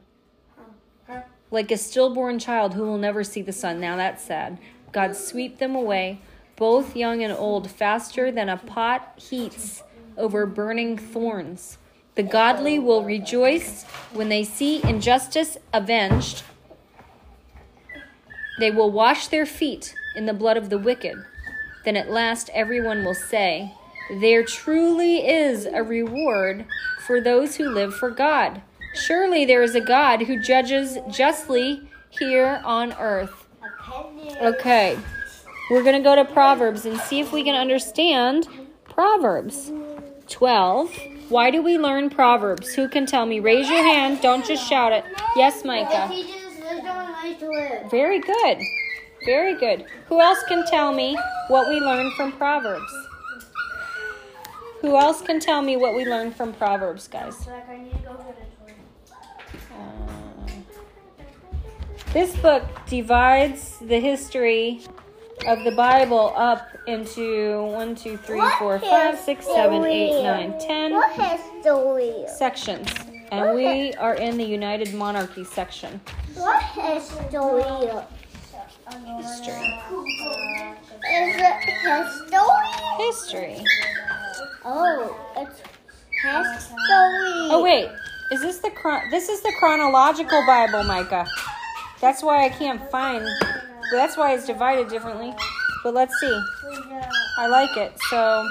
Like 1.52 1.70
a 1.70 1.78
stillborn 1.78 2.40
child 2.40 2.74
who 2.74 2.82
will 2.82 2.98
never 2.98 3.24
see 3.24 3.44
the 3.44 3.54
sun. 3.54 3.80
Now 3.80 3.98
that's 3.98 4.24
sad. 4.24 4.58
God 4.92 5.16
sweep 5.16 5.60
them 5.60 5.76
away, 5.76 6.22
both 6.56 6.96
young 6.96 7.22
and 7.22 7.32
old, 7.32 7.70
faster 7.70 8.32
than 8.32 8.50
a 8.50 8.58
pot 8.58 9.14
heats 9.30 9.84
over 10.18 10.46
burning 10.46 10.98
thorns. 10.98 11.78
The 12.16 12.24
godly 12.24 12.78
will 12.78 13.04
rejoice 13.04 13.84
when 14.12 14.30
they 14.30 14.44
see 14.44 14.84
injustice 14.84 15.58
avenged. 15.74 16.44
They 18.60 18.70
will 18.70 18.92
wash 18.92 19.28
their 19.28 19.48
feet 19.48 19.96
in 20.16 20.28
the 20.28 20.34
blood 20.34 20.58
of 20.58 20.70
the 20.70 20.78
wicked. 20.78 21.26
Then 21.86 21.98
at 21.98 22.12
last 22.12 22.52
everyone 22.54 23.04
will 23.04 23.16
say, 23.16 23.74
There 24.20 24.44
truly 24.44 25.28
is 25.28 25.66
a 25.66 25.82
reward 25.82 26.66
for 27.00 27.20
those 27.20 27.56
who 27.56 27.68
live 27.68 27.96
for 27.96 28.12
God. 28.12 28.62
Surely 28.94 29.44
there 29.44 29.64
is 29.64 29.74
a 29.74 29.82
God 29.82 30.24
who 30.24 30.40
judges 30.40 31.00
justly 31.10 31.90
here 32.12 32.62
on 32.64 32.94
earth. 32.94 33.48
Okay, 34.40 35.00
we're 35.72 35.84
going 35.84 35.98
to 35.98 36.04
go 36.04 36.16
to 36.16 36.26
Proverbs 36.26 36.86
and 36.86 37.00
see 37.00 37.20
if 37.20 37.32
we 37.32 37.44
can 37.44 37.56
understand 37.56 38.48
Proverbs 38.86 39.72
12. 40.34 41.00
Why 41.30 41.52
do 41.52 41.62
we 41.62 41.78
learn 41.78 42.10
Proverbs? 42.10 42.74
Who 42.74 42.90
can 42.90 43.06
tell 43.06 43.26
me? 43.28 43.40
Raise 43.40 43.70
your 43.70 43.84
hand. 43.84 44.20
Don't 44.20 44.44
just 44.44 44.68
shout 44.68 44.92
it. 44.92 45.06
Yes, 45.36 45.64
Micah. 45.64 46.10
It 46.12 46.16
teaches 46.16 46.60
wisdom 46.60 46.88
and 46.88 47.14
ways 47.24 47.38
to 47.38 47.50
live. 47.50 47.92
Very 47.92 48.20
good. 48.20 48.58
Very 49.26 49.56
good. 49.56 49.86
Who 50.08 50.20
else 50.20 50.44
can 50.48 50.66
tell 50.66 50.92
me 50.92 51.16
what 51.50 51.70
we 51.70 51.80
learned 51.80 52.14
from 52.14 52.32
Proverbs? 52.32 52.92
Who 54.82 54.98
else 54.98 55.22
can 55.22 55.40
tell 55.40 55.62
me 55.62 55.78
what 55.78 55.96
we 55.96 56.04
learned 56.04 56.36
from 56.36 56.52
Proverbs, 56.54 57.08
guys? 57.08 57.48
Like, 57.48 57.70
I 57.70 57.78
need 57.78 57.92
to 57.92 57.98
go 58.00 58.16
get 58.16 58.36
a 58.42 58.66
toy. 58.66 58.74
Uh, 59.72 60.52
this 62.12 62.36
book 62.38 62.64
divides 62.88 63.78
the 63.80 64.00
history 64.00 64.82
of 65.48 65.64
the 65.64 65.72
Bible 65.72 66.34
up 66.36 66.68
into 66.88 67.64
one, 67.64 67.96
two, 67.96 68.18
three, 68.18 68.42
four, 68.60 68.80
five, 68.80 69.18
six, 69.20 69.46
seven, 69.46 69.84
eight, 69.86 70.24
nine, 70.24 70.58
ten 70.60 70.94
What 70.94 71.12
history? 71.12 72.26
sections. 72.28 72.90
And 73.32 73.56
we 73.56 73.94
are 73.96 74.16
in 74.16 74.38
the 74.38 74.44
United 74.44 74.94
Monarchy 74.94 75.44
section. 75.44 76.00
What 76.36 76.62
history? 76.62 77.24
History. 79.18 79.64
Is 81.12 81.36
it 81.42 81.56
history? 81.82 82.40
History. 83.00 83.66
Oh, 84.66 85.16
it's 85.38 85.60
history. 86.22 86.78
Oh 87.52 87.62
wait, 87.64 87.90
is 88.32 88.42
this 88.42 88.60
the 88.60 88.70
chron- 88.70 89.10
this 89.10 89.30
is 89.30 89.42
the 89.42 89.52
chronological 89.60 90.44
Bible, 90.46 90.84
Micah? 90.84 91.26
That's 92.02 92.22
why 92.22 92.46
I 92.46 92.50
can't 92.50 92.90
find. 92.92 93.26
Well, 93.94 94.02
that's 94.02 94.18
why 94.18 94.34
it's 94.34 94.48
divided 94.48 94.88
differently. 94.88 95.36
But 95.84 95.94
let's 95.94 96.20
see. 96.20 96.42
I 97.38 97.46
like 97.46 97.78
it. 97.78 97.94
So, 98.10 98.50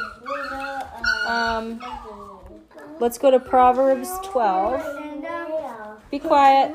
um, 1.26 1.80
let's 3.00 3.18
go 3.18 3.28
to 3.32 3.40
Proverbs 3.40 4.08
12. 4.22 4.80
Be 6.12 6.20
quiet. 6.20 6.72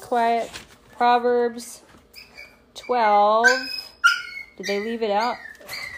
Quiet. 0.00 0.50
Proverbs 0.96 1.82
12. 2.74 3.46
Did 4.56 4.66
they 4.66 4.80
leave 4.80 5.02
it 5.02 5.12
out? 5.12 5.36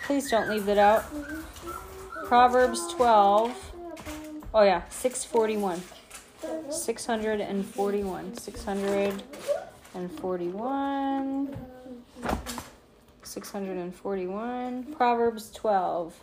Please 0.05 0.31
don't 0.31 0.51
leave 0.51 0.69
it 0.69 0.77
out. 0.77 1.03
Proverbs 2.27 2.93
12. 2.93 3.73
Oh, 4.53 4.63
yeah, 4.65 4.83
641. 4.91 5.81
641. 6.69 8.35
641. 9.93 11.57
641. 13.23 14.85
Proverbs 14.95 15.51
12. 15.51 16.15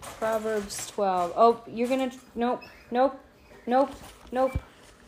Proverbs 0.00 0.86
12. 0.88 1.32
Oh, 1.36 1.62
you're 1.66 1.88
gonna. 1.88 2.10
Nope. 2.34 2.62
Nope. 2.90 3.20
Nope. 3.66 3.90
Nope. 4.32 4.58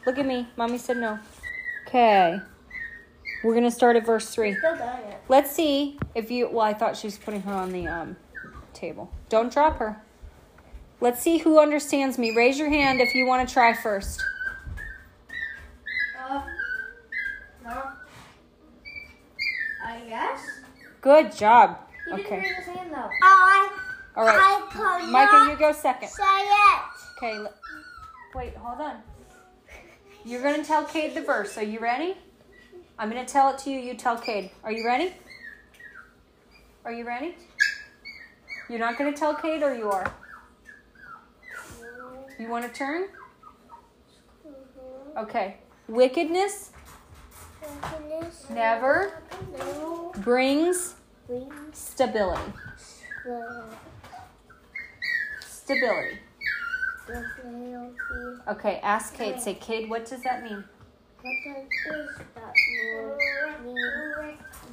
Look 0.07 0.19
at 0.19 0.27
me. 0.27 0.49
Mommy 0.57 0.79
said 0.79 0.97
no. 0.97 1.19
Okay. 1.87 2.39
We're 3.43 3.55
gonna 3.55 3.71
start 3.71 3.97
at 3.97 4.07
verse 4.07 4.31
3. 4.31 4.55
Still 4.55 4.77
doing 4.77 4.89
it. 4.89 5.21
Let's 5.29 5.51
see 5.51 5.99
if 6.15 6.31
you. 6.31 6.49
Well, 6.49 6.61
I 6.61 6.75
thought 6.75 6.97
she 6.97 7.07
was 7.07 7.19
putting 7.19 7.43
her 7.43 7.53
on 7.53 7.73
the 7.73 7.87
um, 7.87 8.17
table. 8.75 9.11
Don't 9.29 9.53
drop 9.53 9.79
her. 9.79 10.01
Let's 11.01 11.23
see 11.23 11.39
who 11.39 11.59
understands 11.59 12.19
me. 12.19 12.37
Raise 12.37 12.59
your 12.59 12.69
hand 12.69 13.01
if 13.01 13.15
you 13.15 13.27
want 13.27 13.49
to 13.49 13.53
try 13.53 13.73
first. 13.73 14.23
Good 21.01 21.35
job. 21.37 21.79
He 22.05 22.11
didn't 22.17 22.27
Okay. 22.27 22.39
raise 22.41 22.57
his 22.57 22.67
hand 22.67 22.93
though. 22.93 23.09
I, 23.23 23.79
All 24.17 24.25
right. 24.25 24.37
I 24.39 24.73
cannot 24.73 25.11
Micah, 25.11 25.51
you 25.51 25.59
go 25.59 25.73
second. 25.73 26.09
say 26.09 26.23
it. 26.25 26.83
Okay. 27.17 27.37
l- 27.37 27.55
Wait, 28.35 28.55
hold 28.57 28.81
on. 28.81 29.03
You're 30.25 30.43
going 30.43 30.61
to 30.61 30.67
tell 30.67 30.85
Cade 30.85 31.15
the 31.15 31.23
verse. 31.23 31.57
Are 31.57 31.63
you 31.63 31.79
ready? 31.81 32.17
I'm 32.99 33.11
going 33.11 33.25
to 33.25 33.31
tell 33.33 33.49
it 33.55 33.59
to 33.61 33.71
you. 33.71 33.79
You 33.81 33.95
tell 33.95 34.17
Cade. 34.19 34.51
Are 34.63 34.71
you 34.73 34.85
ready? 34.85 35.15
Are 36.85 36.93
you 36.93 37.07
ready? 37.07 37.35
You're 38.69 38.79
not 38.79 38.99
going 38.99 39.13
to 39.13 39.19
tell 39.19 39.35
Cade 39.35 39.63
or 39.63 39.75
you 39.75 39.91
are? 39.91 40.13
You 42.39 42.49
want 42.49 42.65
to 42.67 42.73
turn? 42.79 43.09
Mm-hmm. 44.47 45.19
Okay. 45.19 45.57
Wickedness 45.89 46.71
never 48.51 49.23
brings 50.19 50.95
stability. 51.73 52.53
Stability. 55.47 56.19
Okay, 58.49 58.81
ask 58.83 59.15
Kate. 59.15 59.41
Say, 59.41 59.55
Kate, 59.55 59.89
what 59.89 60.07
does 60.07 60.23
that 60.23 60.43
mean? 60.43 60.65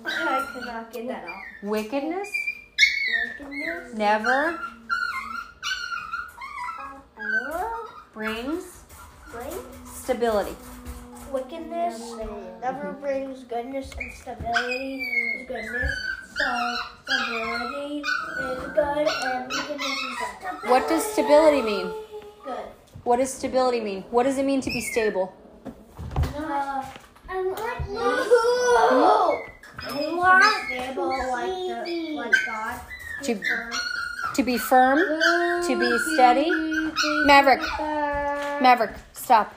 That 0.04 0.70
I 0.70 0.86
get 0.92 1.08
that 1.08 1.26
off. 1.26 1.42
Wickedness? 1.64 2.30
wickedness? 3.40 3.94
Never 3.94 4.60
brings 8.14 8.84
stability. 9.86 10.56
Wickedness 11.32 12.16
never 12.62 12.94
brings 12.94 13.44
goodness 13.44 13.92
and 14.00 14.14
stability 14.14 15.02
is 15.02 15.48
goodness. 15.48 15.92
So 16.38 16.78
stability 17.04 18.00
is 18.00 18.64
good 18.74 19.08
and 19.08 19.48
wickedness 19.48 19.82
is 19.82 20.18
bad. 20.42 20.70
What 20.70 20.88
does 20.88 21.04
stability 21.04 21.62
mean? 21.62 21.92
Good. 22.46 22.56
What 23.04 23.18
does 23.18 23.34
stability 23.34 23.82
mean? 23.82 24.04
What 24.10 24.24
does 24.24 24.38
it 24.38 24.46
mean 24.46 24.62
to 24.62 24.70
be 24.70 24.82
stable? 24.82 25.34
Uh, 25.66 26.86
I 27.30 27.42
want 27.42 27.90
no. 27.92 29.42
I 29.80 30.14
want 30.16 30.44
to 30.44 30.70
be 30.70 30.82
stable 30.82 31.08
like 31.08 31.86
the, 31.86 32.16
like 32.16 32.34
God. 32.46 32.80
To, 33.24 33.40
to 34.36 34.44
be 34.44 34.58
firm? 34.58 35.00
To 35.68 35.80
be 35.80 35.98
steady? 36.14 36.52
Maverick. 37.26 37.62
Maverick, 38.62 38.96
stop. 39.14 39.54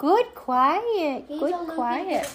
Good, 0.00 0.34
quiet. 0.34 1.28
Good, 1.28 1.52
quiet. 1.74 2.26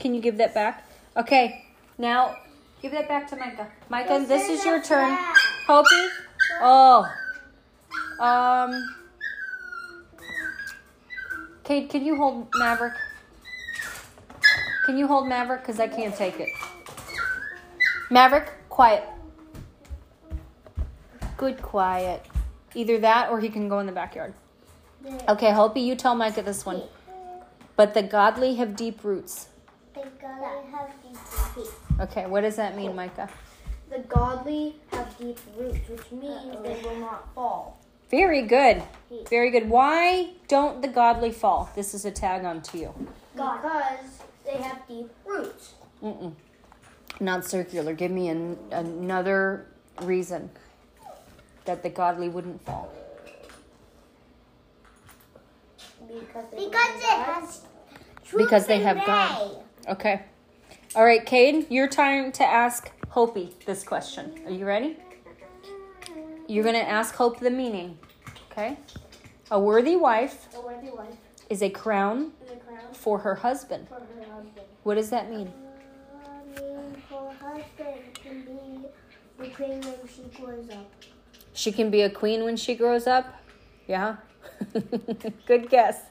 Can 0.00 0.14
you 0.14 0.20
give 0.20 0.36
that 0.38 0.52
back? 0.52 0.84
Okay, 1.16 1.64
now 1.96 2.34
give 2.82 2.90
that 2.90 3.06
back 3.06 3.30
to 3.30 3.36
Micah. 3.36 3.68
Micah, 3.88 4.24
this 4.26 4.48
is 4.48 4.64
your 4.64 4.82
turn. 4.82 5.16
Hopi? 5.64 6.08
Oh. 6.60 7.06
Um. 8.18 8.96
Kate, 11.62 11.88
can 11.88 12.04
you 12.04 12.16
hold 12.16 12.48
Maverick? 12.56 12.94
Can 14.84 14.98
you 14.98 15.06
hold 15.06 15.28
Maverick? 15.28 15.60
Because 15.60 15.78
I 15.78 15.86
can't 15.86 16.16
take 16.16 16.40
it. 16.40 16.48
Maverick, 18.10 18.50
quiet. 18.68 19.04
Good, 21.36 21.62
quiet. 21.62 22.26
Either 22.74 22.98
that 22.98 23.30
or 23.30 23.38
he 23.38 23.50
can 23.50 23.68
go 23.68 23.78
in 23.78 23.86
the 23.86 23.92
backyard. 23.92 24.34
Okay, 25.28 25.52
Hopi, 25.52 25.80
you 25.80 25.94
tell 25.94 26.16
Micah 26.16 26.42
this 26.42 26.66
one. 26.66 26.82
But 27.76 27.94
the 27.94 28.02
godly 28.02 28.54
have 28.54 28.76
deep 28.76 29.02
roots. 29.02 29.48
They 29.94 30.04
gotta 30.20 30.66
have 30.70 30.90
deep 31.02 31.16
feet. 31.54 31.72
Okay, 32.00 32.26
what 32.26 32.42
does 32.42 32.56
that 32.56 32.76
mean, 32.76 32.94
Micah? 32.94 33.28
The 33.90 33.98
godly 34.00 34.76
have 34.92 35.16
deep 35.18 35.38
roots, 35.56 35.88
which 35.88 36.10
means 36.12 36.56
they 36.62 36.80
will 36.82 36.98
not 37.00 37.32
fall. 37.34 37.80
Very 38.10 38.42
good. 38.42 38.82
Very 39.28 39.50
good. 39.50 39.68
Why 39.68 40.30
don't 40.48 40.82
the 40.82 40.88
godly 40.88 41.32
fall? 41.32 41.70
This 41.74 41.94
is 41.94 42.04
a 42.04 42.10
tag 42.10 42.44
on 42.44 42.62
to 42.62 42.78
you. 42.78 42.94
Because 43.34 44.22
they 44.44 44.56
have 44.58 44.86
deep 44.86 45.10
roots. 45.24 45.74
Mm-mm. 46.02 46.32
Not 47.20 47.44
circular. 47.44 47.92
Give 47.92 48.10
me 48.10 48.28
an, 48.28 48.58
another 48.70 49.66
reason 50.02 50.50
that 51.64 51.82
the 51.82 51.90
godly 51.90 52.28
wouldn't 52.28 52.64
fall. 52.64 52.92
Because 56.20 56.44
they 56.50 56.64
Because 56.64 56.96
it 56.96 57.04
has 57.04 57.62
Because 58.36 58.66
they 58.66 58.80
have 58.80 58.98
in 58.98 59.06
God. 59.06 59.56
Okay. 59.88 60.22
All 60.94 61.04
right, 61.04 61.24
Cade, 61.24 61.66
your 61.70 61.88
time 61.88 62.30
to 62.32 62.44
ask 62.44 62.90
Hopi 63.08 63.50
this 63.66 63.82
question. 63.82 64.32
Are 64.46 64.52
you 64.52 64.64
ready? 64.64 64.96
You're 66.46 66.62
going 66.62 66.76
to 66.76 66.88
ask 66.88 67.14
Hope 67.14 67.40
the 67.40 67.50
meaning. 67.50 67.98
Okay? 68.50 68.78
A 69.50 69.58
worthy 69.58 69.96
wife 69.96 70.48
a 70.54 70.60
worthy 70.60 70.90
wife 70.90 71.16
is 71.50 71.62
a 71.62 71.68
crown 71.70 72.32
a 72.50 72.56
crown 72.56 72.92
for 72.92 73.18
her 73.18 73.34
husband. 73.34 73.88
for 73.88 73.94
her 73.94 74.32
husband. 74.32 74.66
What 74.84 74.94
does 74.94 75.10
that 75.10 75.30
mean? 75.30 75.52
I 76.24 76.60
mean, 76.60 76.96
her 77.10 77.30
husband 77.40 78.14
can 78.14 78.42
be 78.44 78.88
the 79.38 79.48
queen 79.50 79.80
when 79.80 79.98
she 80.06 80.40
grows 80.40 80.70
up. 80.70 80.90
She 81.52 81.72
can 81.72 81.90
be 81.90 82.02
a 82.02 82.10
queen 82.10 82.44
when 82.44 82.56
she 82.56 82.74
grows 82.74 83.06
up? 83.06 83.26
Yeah? 83.86 84.16
Good 85.46 85.68
guess. 85.70 86.02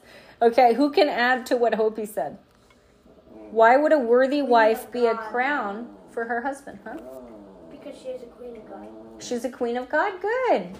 Okay, 0.42 0.74
who 0.74 0.90
can 0.90 1.08
add 1.08 1.46
to 1.46 1.56
what 1.56 1.74
Hopi 1.74 2.06
said? 2.06 2.38
Why 3.50 3.76
would 3.76 3.92
a 3.92 3.98
worthy 3.98 4.42
wife 4.42 4.90
be 4.90 5.06
a 5.06 5.14
crown 5.14 5.94
for 6.10 6.24
her 6.24 6.40
husband, 6.42 6.78
huh? 6.84 6.96
Because 7.70 7.96
she 8.00 8.08
is 8.08 8.22
a 8.22 8.26
queen 8.26 8.56
of 8.56 8.68
God. 8.68 8.88
She's 9.18 9.44
a 9.44 9.50
queen 9.50 9.76
of 9.76 9.88
God. 9.88 10.20
Good. 10.20 10.76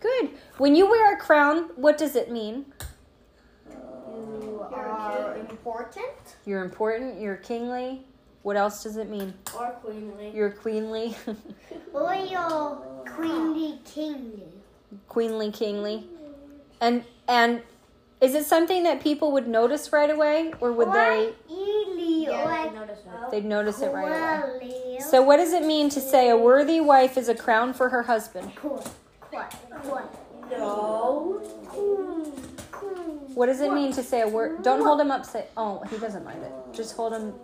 Good. 0.00 0.30
When 0.58 0.74
you 0.74 0.88
wear 0.88 1.14
a 1.14 1.16
crown, 1.16 1.70
what 1.76 1.96
does 1.98 2.16
it 2.16 2.30
mean? 2.30 2.66
You 3.70 4.66
are 4.72 5.36
important 5.38 6.36
You're 6.44 6.64
important, 6.64 7.20
you're 7.20 7.36
kingly. 7.36 8.04
What 8.42 8.56
else 8.56 8.82
does 8.82 8.96
it 8.96 9.08
mean? 9.10 9.34
or 9.56 9.70
queenly. 9.82 10.30
You're 10.34 10.50
queenly. 10.50 11.16
Your 11.94 13.02
queenly 13.06 13.80
kingly. 13.84 14.48
queenly, 15.08 15.50
kingly. 15.50 16.08
And 16.80 17.04
and 17.26 17.62
is 18.20 18.34
it 18.34 18.44
something 18.46 18.82
that 18.84 19.00
people 19.00 19.30
would 19.32 19.46
notice 19.46 19.92
right 19.92 20.10
away 20.10 20.52
or 20.60 20.72
would 20.72 20.92
they 20.92 21.32
Ely 21.50 22.30
Yeah, 22.30 22.64
or 22.64 22.66
you 22.66 22.72
notice 22.72 23.00
that. 23.02 23.30
they'd 23.30 23.44
notice 23.44 23.80
it 23.80 23.92
right 23.92 24.06
away? 24.58 24.98
So 25.00 25.22
what 25.22 25.36
does 25.36 25.52
it 25.52 25.64
mean 25.64 25.88
to 25.90 26.00
say 26.00 26.28
a 26.30 26.36
worthy 26.36 26.80
wife 26.80 27.16
is 27.16 27.28
a 27.28 27.34
crown 27.34 27.72
for 27.72 27.88
her 27.90 28.02
husband? 28.02 28.50
What? 28.60 29.52
What? 29.84 30.14
No. 30.50 31.40
What 33.34 33.46
does 33.46 33.60
it 33.60 33.72
mean 33.72 33.92
to 33.92 34.02
say 34.02 34.22
a 34.22 34.28
word? 34.28 34.62
Don't 34.62 34.82
hold 34.82 35.00
him 35.00 35.10
upside. 35.10 35.44
Oh, 35.56 35.82
he 35.90 35.98
doesn't 35.98 36.24
mind 36.24 36.42
it. 36.42 36.52
Just 36.72 36.96
hold 36.96 37.12
him. 37.12 37.34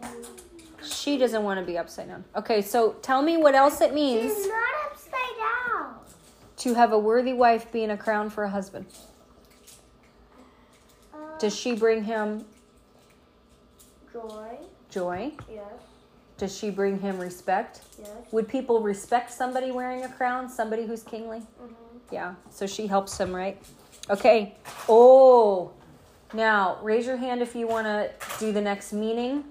She 0.82 1.18
doesn't 1.18 1.42
want 1.44 1.60
to 1.60 1.66
be 1.66 1.78
upside 1.78 2.08
down. 2.08 2.24
Okay, 2.34 2.62
so 2.62 2.92
tell 3.02 3.22
me 3.22 3.36
what 3.36 3.54
else 3.54 3.80
it 3.80 3.94
means 3.94 4.34
She's 4.34 4.46
not 4.48 4.64
upside 4.90 5.12
down. 5.70 5.94
to 6.58 6.74
have 6.74 6.92
a 6.92 6.98
worthy 6.98 7.32
wife 7.32 7.70
being 7.70 7.90
a 7.90 7.96
crown 7.96 8.28
for 8.28 8.44
a 8.44 8.50
husband. 8.50 8.86
Does 11.44 11.54
she 11.54 11.74
bring 11.74 12.04
him 12.04 12.42
Joy. 14.10 14.56
joy? 14.88 15.32
Yes. 15.52 15.66
Does 16.38 16.56
she 16.56 16.70
bring 16.70 16.98
him 16.98 17.18
respect? 17.18 17.82
Yes. 17.98 18.08
Would 18.30 18.48
people 18.48 18.80
respect 18.80 19.30
somebody 19.30 19.70
wearing 19.70 20.04
a 20.04 20.08
crown? 20.08 20.48
Somebody 20.48 20.86
who's 20.86 21.02
kingly? 21.02 21.40
Mhm. 21.62 21.74
Yeah, 22.10 22.36
so 22.48 22.66
she 22.66 22.86
helps 22.86 23.20
him, 23.20 23.36
right? 23.36 23.60
Okay. 24.08 24.56
Oh, 24.88 25.72
now 26.32 26.78
raise 26.82 27.04
your 27.04 27.18
hand 27.18 27.42
if 27.42 27.54
you 27.54 27.66
want 27.66 27.88
to 27.88 28.10
do 28.40 28.50
the 28.50 28.62
next 28.62 28.94
meaning. 28.94 29.44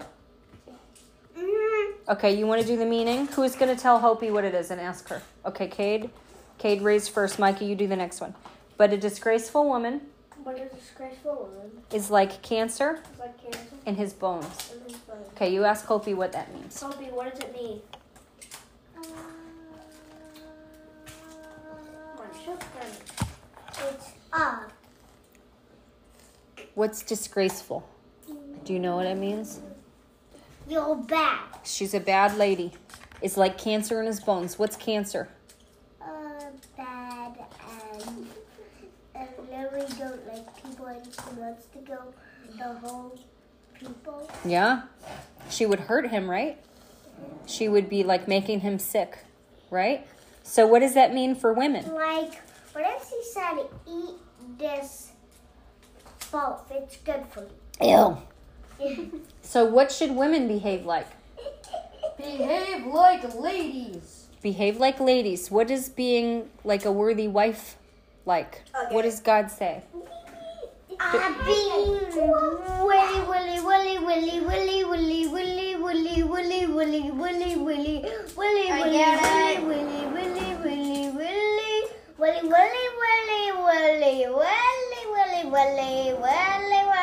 Mm, 1.38 1.92
Okay, 2.08 2.34
you 2.34 2.48
want 2.48 2.60
to 2.60 2.66
do 2.66 2.76
the 2.76 2.84
meaning? 2.86 3.28
Who's 3.28 3.54
going 3.54 3.72
to 3.72 3.80
tell 3.80 4.00
Hopi 4.00 4.32
what 4.32 4.42
it 4.42 4.52
is 4.56 4.72
and 4.72 4.80
ask 4.80 5.08
her? 5.10 5.22
Okay, 5.46 5.68
Cade. 5.68 6.10
Cade 6.58 6.82
raised 6.82 7.10
first. 7.10 7.38
Mikey, 7.38 7.66
you 7.66 7.76
do 7.76 7.86
the 7.86 7.94
next 7.94 8.20
one. 8.20 8.34
But 8.76 8.92
a 8.92 8.96
disgraceful 8.96 9.68
woman 9.68 10.00
But 10.44 10.58
a 10.58 10.66
disgraceful 10.74 11.50
woman 11.50 11.82
is 11.92 12.10
like 12.10 12.42
cancer 12.42 13.00
is 13.12 13.18
like 13.18 13.42
cancer 13.42 13.60
in 13.86 13.94
his 13.96 14.12
bones. 14.12 14.74
in 14.74 14.82
his 14.92 14.98
body. 15.00 15.20
Okay, 15.34 15.52
you 15.52 15.64
ask 15.64 15.86
Hopi 15.86 16.12
what 16.14 16.32
that 16.32 16.52
means. 16.54 16.74
Sophie, 16.78 17.06
what 17.06 17.30
does 17.30 17.40
it 17.40 17.52
mean? 17.54 17.80
Come 18.94 19.04
on, 22.18 22.44
show 22.44 22.54
them. 22.56 23.88
It's 23.88 24.12
up. 24.32 24.70
What's 26.74 27.02
disgraceful? 27.02 27.88
Do 28.64 28.72
you 28.72 28.78
know 28.80 28.96
what 28.96 29.06
it 29.06 29.16
means? 29.16 29.60
You're 30.68 30.96
bad. 30.96 31.40
She's 31.64 31.94
a 31.94 32.00
bad 32.00 32.36
lady. 32.36 32.72
It's 33.22 33.36
like 33.36 33.56
cancer 33.58 34.00
in 34.00 34.06
his 34.06 34.20
bones. 34.20 34.58
What's 34.58 34.76
cancer? 34.76 35.28
Uh, 36.00 36.06
bad 36.76 37.38
and 38.02 38.26
and 39.14 39.28
Larry 39.50 39.84
don't 39.98 40.26
like 40.26 40.62
people 40.64 40.86
and 40.86 41.03
she 41.14 41.40
wants 41.40 41.66
to 41.66 41.78
go 41.78 41.98
the 42.56 42.74
whole 42.86 43.18
people. 43.78 44.30
Yeah. 44.44 44.82
She 45.50 45.66
would 45.66 45.80
hurt 45.80 46.08
him, 46.10 46.30
right? 46.30 46.58
She 47.46 47.68
would 47.68 47.88
be 47.88 48.02
like 48.02 48.26
making 48.26 48.60
him 48.60 48.78
sick, 48.78 49.18
right? 49.70 50.06
So 50.42 50.66
what 50.66 50.80
does 50.80 50.94
that 50.94 51.14
mean 51.14 51.34
for 51.34 51.52
women? 51.52 51.94
Like, 51.94 52.40
what 52.72 52.84
if 52.86 53.08
she 53.08 53.20
said 53.32 53.64
eat 53.88 54.14
this 54.58 55.12
both? 56.30 56.70
It's 56.70 56.96
good 56.98 57.24
for 57.30 57.46
Ew. 57.82 58.18
you. 58.80 59.22
So 59.42 59.64
what 59.66 59.92
should 59.92 60.16
women 60.16 60.48
behave 60.48 60.84
like? 60.86 61.06
Behave 62.16 62.86
like 62.86 63.34
ladies. 63.34 64.26
Behave 64.42 64.78
like 64.78 64.98
ladies. 64.98 65.50
What 65.50 65.70
is 65.70 65.88
being 65.90 66.48
like 66.64 66.84
a 66.84 66.90
worthy 66.90 67.28
wife 67.28 67.76
like? 68.24 68.62
What 68.90 69.02
does 69.02 69.20
God 69.20 69.50
say? 69.50 69.82
I'm 71.12 71.34
being 71.44 72.00
willy 72.16 73.20
willy 73.28 73.60
willy 73.60 73.98
willy 74.00 74.38
willy 74.40 74.84
willy 74.84 75.26
willy 75.26 75.76
willy 75.76 76.24
willy 76.24 76.64
willy 76.64 77.10
willy 77.10 77.56
willy 77.56 78.04
willy 78.36 78.70
I 78.70 78.80
willy 78.80 78.92
get 78.92 79.58
it. 79.58 79.66
willy 79.66 80.06
willy 80.06 80.54
willy 80.62 81.10
willy 81.12 81.82
willy 82.18 82.42
willy 82.48 82.48
willy 82.48 82.88
willy 82.96 84.34
Willy, 85.14 85.50
Willy, 85.50 85.50
Willy, 85.50 85.50
Willy, 85.50 85.50
Willy, 85.50 86.14
Willy, 86.14 86.14
Willy, 86.14 86.14
Willy, 86.34 86.94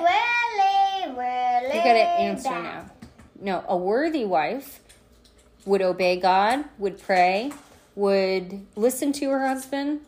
Willy, 0.00 1.16
Willy. 1.16 1.76
You 1.76 1.82
gotta 1.84 2.06
answer 2.20 2.50
now. 2.50 2.90
No, 3.40 3.64
a 3.68 3.76
worthy 3.76 4.24
wife 4.24 4.80
would 5.66 5.82
obey 5.82 6.18
God, 6.18 6.64
would 6.78 7.00
pray, 7.02 7.52
would 7.94 8.66
listen 8.76 9.12
to 9.14 9.30
her 9.30 9.46
husband, 9.46 10.00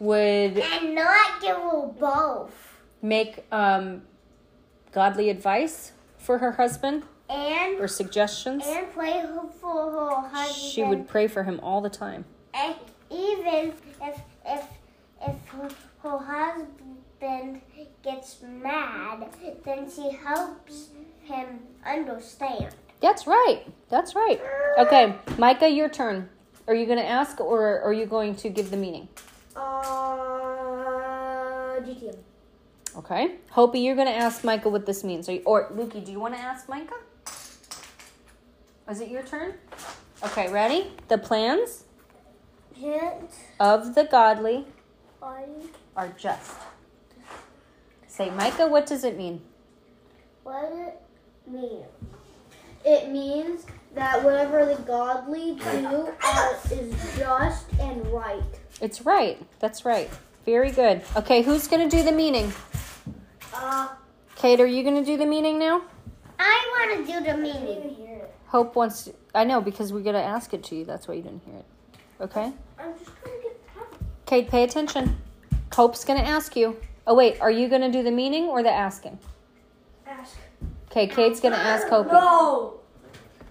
would 0.00 0.58
And 0.58 0.94
not 0.94 1.40
give 1.40 1.56
her 1.56 1.86
both. 1.98 2.54
make 3.02 3.44
um, 3.52 4.02
godly 4.92 5.30
advice 5.30 5.92
for 6.18 6.38
her 6.38 6.52
husband 6.52 7.04
And 7.28 7.78
or 7.80 7.88
suggestions. 7.88 8.64
and 8.66 8.92
pray 8.92 9.22
for 9.60 9.90
her 9.90 10.28
husband. 10.28 10.54
She 10.72 10.82
would 10.82 11.08
pray 11.08 11.26
for 11.28 11.42
him 11.44 11.60
all 11.62 11.80
the 11.80 11.90
time. 11.90 12.24
And 12.54 12.74
even 13.10 13.72
if 14.02 14.20
if 14.46 14.64
if 15.26 15.34
her, 15.48 15.68
her 16.02 16.18
husband 16.18 17.60
gets 18.02 18.40
mad, 18.42 19.26
then 19.64 19.90
she 19.90 20.10
helps 20.10 20.88
him 21.24 21.58
understand. 21.86 22.74
That's 23.00 23.26
right. 23.26 23.62
That's 23.90 24.14
right. 24.14 24.40
Okay, 24.78 25.14
Micah, 25.36 25.68
your 25.68 25.88
turn. 25.88 26.28
Are 26.66 26.74
you 26.74 26.86
going 26.86 26.98
to 26.98 27.06
ask 27.06 27.40
or 27.40 27.80
are 27.82 27.92
you 27.92 28.06
going 28.06 28.34
to 28.36 28.48
give 28.48 28.70
the 28.70 28.76
meaning? 28.76 29.08
Uh, 29.58 31.00
GTM. 31.80 32.16
Okay. 32.96 33.36
Hopi, 33.50 33.80
you're 33.80 33.96
going 33.96 34.06
to 34.06 34.14
ask 34.14 34.44
Micah 34.44 34.68
what 34.68 34.86
this 34.86 35.02
means. 35.04 35.28
Are 35.28 35.32
you, 35.32 35.42
or 35.44 35.70
Lukey, 35.70 36.04
do 36.04 36.12
you 36.12 36.20
want 36.20 36.34
to 36.34 36.40
ask 36.40 36.68
Micah? 36.68 36.94
Is 38.90 39.00
it 39.00 39.08
your 39.08 39.22
turn? 39.22 39.54
Okay, 40.24 40.50
ready? 40.50 40.92
The 41.08 41.18
plans 41.18 41.84
Hint 42.74 43.30
of 43.60 43.94
the 43.94 44.04
godly 44.04 44.64
on 45.20 45.68
are 45.96 46.08
just. 46.16 46.52
Say, 48.06 48.30
Micah, 48.30 48.66
what 48.66 48.86
does 48.86 49.04
it 49.04 49.16
mean? 49.16 49.42
what 50.48 50.72
it 50.72 51.02
mean. 51.46 51.84
It 52.84 53.10
means 53.10 53.66
that 53.94 54.24
whatever 54.24 54.64
the 54.64 54.80
godly 54.82 55.56
do 55.56 56.08
uh, 56.22 56.54
is 56.70 56.94
just 57.18 57.66
and 57.78 58.06
right. 58.06 58.57
It's 58.80 59.02
right. 59.02 59.38
That's 59.58 59.84
right. 59.84 60.10
Very 60.44 60.70
good. 60.70 61.02
Okay, 61.16 61.42
who's 61.42 61.66
going 61.68 61.88
to 61.88 61.96
do 61.96 62.02
the 62.02 62.12
meaning? 62.12 62.52
Uh, 63.52 63.88
Kate, 64.36 64.60
are 64.60 64.66
you 64.66 64.82
going 64.82 64.96
to 64.96 65.04
do 65.04 65.16
the 65.16 65.26
meaning 65.26 65.58
now? 65.58 65.82
I 66.38 66.86
want 66.96 67.06
to 67.06 67.12
do 67.12 67.24
the 67.24 67.36
meaning. 67.36 68.22
Hope 68.46 68.76
wants 68.76 69.04
to. 69.04 69.14
I 69.34 69.44
know 69.44 69.60
because 69.60 69.92
we 69.92 70.02
got 70.02 70.12
to 70.12 70.22
ask 70.22 70.54
it 70.54 70.62
to 70.64 70.76
you. 70.76 70.84
That's 70.84 71.06
why 71.08 71.14
you 71.14 71.22
didn't 71.22 71.42
hear 71.44 71.56
it. 71.56 71.64
Okay? 72.20 72.52
I'm 72.78 72.98
just 72.98 73.10
trying 73.22 73.36
to 73.36 73.42
get 73.42 73.60
happy. 73.74 73.96
Kate, 74.26 74.48
pay 74.48 74.62
attention. 74.62 75.18
Hope's 75.72 76.04
going 76.04 76.18
to 76.18 76.26
ask 76.26 76.56
you. 76.56 76.76
Oh, 77.06 77.14
wait. 77.14 77.40
Are 77.40 77.50
you 77.50 77.68
going 77.68 77.82
to 77.82 77.90
do 77.90 78.02
the 78.02 78.10
meaning 78.10 78.44
or 78.44 78.62
the 78.62 78.72
asking? 78.72 79.18
Ask. 80.06 80.36
Okay, 80.90 81.06
Kate's 81.06 81.40
going 81.40 81.52
to 81.52 81.60
ask 81.60 81.86
Hope. 81.88 82.06
No. 82.06 82.80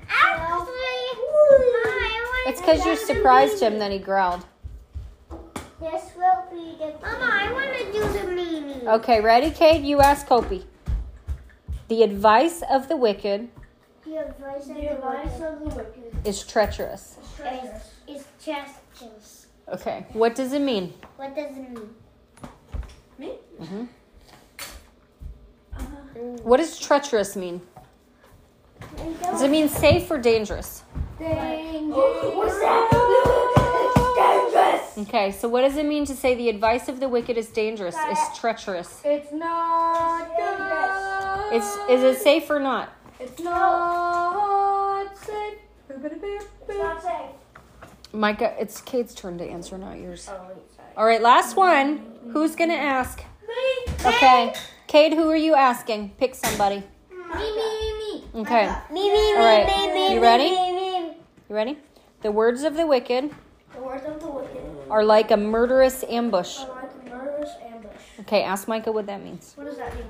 Actually, 0.10 0.74
I 0.90 2.24
want 2.24 2.48
It's 2.48 2.62
because 2.62 2.86
you 2.86 2.96
surprised 2.96 3.62
him 3.62 3.78
then 3.78 3.92
he 3.92 4.00
growled. 4.00 4.46
This 5.80 6.12
will 6.18 6.44
be 6.52 6.76
the. 6.80 6.94
Mama, 7.02 7.30
I 7.32 7.52
want 7.54 7.78
to 7.78 7.92
do 7.92 8.20
the 8.20 8.32
meaning. 8.36 8.88
Okay, 8.88 9.22
ready, 9.22 9.52
Kate? 9.52 9.84
You 9.84 10.00
ask 10.00 10.26
Hopi. 10.28 10.66
The 11.88 12.04
advice 12.04 12.64
of 12.70 12.88
the 12.90 12.98
wicked 12.98 13.50
The 14.06 14.18
advice 14.18 14.68
of 14.70 14.76
The 14.76 14.88
advice 14.92 15.36
of 15.40 15.60
the 15.60 15.76
wicked 15.76 16.16
is 16.26 16.44
treacherous. 16.44 17.18
is, 18.08 18.16
is 18.18 18.26
just. 18.44 18.76
Okay, 19.72 20.06
what 20.14 20.34
does 20.34 20.54
it 20.54 20.62
mean? 20.62 20.94
What 21.18 21.36
does 21.36 21.56
it 21.56 21.70
mean? 21.70 21.90
Me? 23.20 23.34
hmm 23.60 23.84
What 26.44 26.58
does 26.58 26.80
treacherous 26.80 27.36
mean? 27.36 27.62
Does 29.22 29.42
it 29.44 29.52
mean 29.52 29.70
safe 29.70 30.10
or 30.10 30.18
dangerous? 30.18 30.84
What's 31.20 32.60
that? 32.60 33.54
Okay, 34.98 35.32
so 35.32 35.48
what 35.48 35.62
does 35.62 35.78
it 35.78 35.86
mean 35.86 36.06
to 36.06 36.16
say 36.16 36.34
the 36.34 36.50
advice 36.50 36.90
of 36.90 37.00
the 37.00 37.08
wicked 37.08 37.38
is 37.38 37.50
dangerous? 37.50 37.96
Is 37.96 38.18
treacherous? 38.40 39.02
It's 39.06 39.32
not 39.32 40.28
dangerous. 40.36 41.78
It's 41.88 41.90
is 41.92 42.04
it 42.04 42.22
safe 42.22 42.50
or 42.50 42.60
not? 42.60 42.90
It's 43.20 43.40
not 43.40 45.16
safe. 45.18 45.60
It's 45.90 46.78
not 46.78 47.02
safe. 47.02 47.30
Micah, 48.12 48.56
it's 48.60 48.82
Kate's 48.82 49.14
turn 49.14 49.38
to 49.38 49.48
answer, 49.48 49.78
not 49.78 50.00
yours. 50.00 50.28
Oh. 50.32 50.52
All 50.96 51.06
right, 51.06 51.22
last 51.22 51.56
one. 51.56 52.02
Who's 52.32 52.56
gonna 52.56 52.74
ask? 52.74 53.24
Me. 53.48 53.94
Okay, 54.04 54.54
Kate, 54.88 55.14
who 55.14 55.30
are 55.30 55.36
you 55.38 55.54
asking? 55.54 56.10
Pick 56.18 56.34
somebody. 56.34 56.84
Me, 57.12 57.26
me, 57.36 57.94
me. 58.00 58.42
Okay, 58.42 58.74
Me, 58.92 59.12
me, 59.12 59.34
All 59.34 59.46
right, 59.46 59.66
me, 59.68 59.94
me, 59.94 60.04
you 60.14 60.20
me, 60.20 60.26
ready? 60.26 60.50
me, 60.50 60.72
me. 60.74 61.18
you 61.50 61.56
ready? 61.56 61.78
The 62.24 62.32
words 62.32 62.64
of 62.64 62.76
the 62.76 62.88
wicked 62.88 63.30
The 63.76 63.82
words 63.82 64.06
of 64.06 64.20
the 64.20 64.28
wicked 64.28 64.57
are 64.90 65.04
like 65.04 65.32
a 65.32 65.38
murderous 65.38 66.04
ambush. 66.10 66.60
are 66.60 66.82
like 66.82 66.92
a 67.06 67.10
murderous 67.10 67.52
ambush. 67.66 68.02
Okay, 68.22 68.44
ask 68.44 68.68
Micah 68.68 68.92
what 68.92 69.06
that 69.08 69.24
means. 69.24 69.54
What 69.56 69.66
does 69.68 69.78
that 69.78 69.94
mean? 69.96 70.06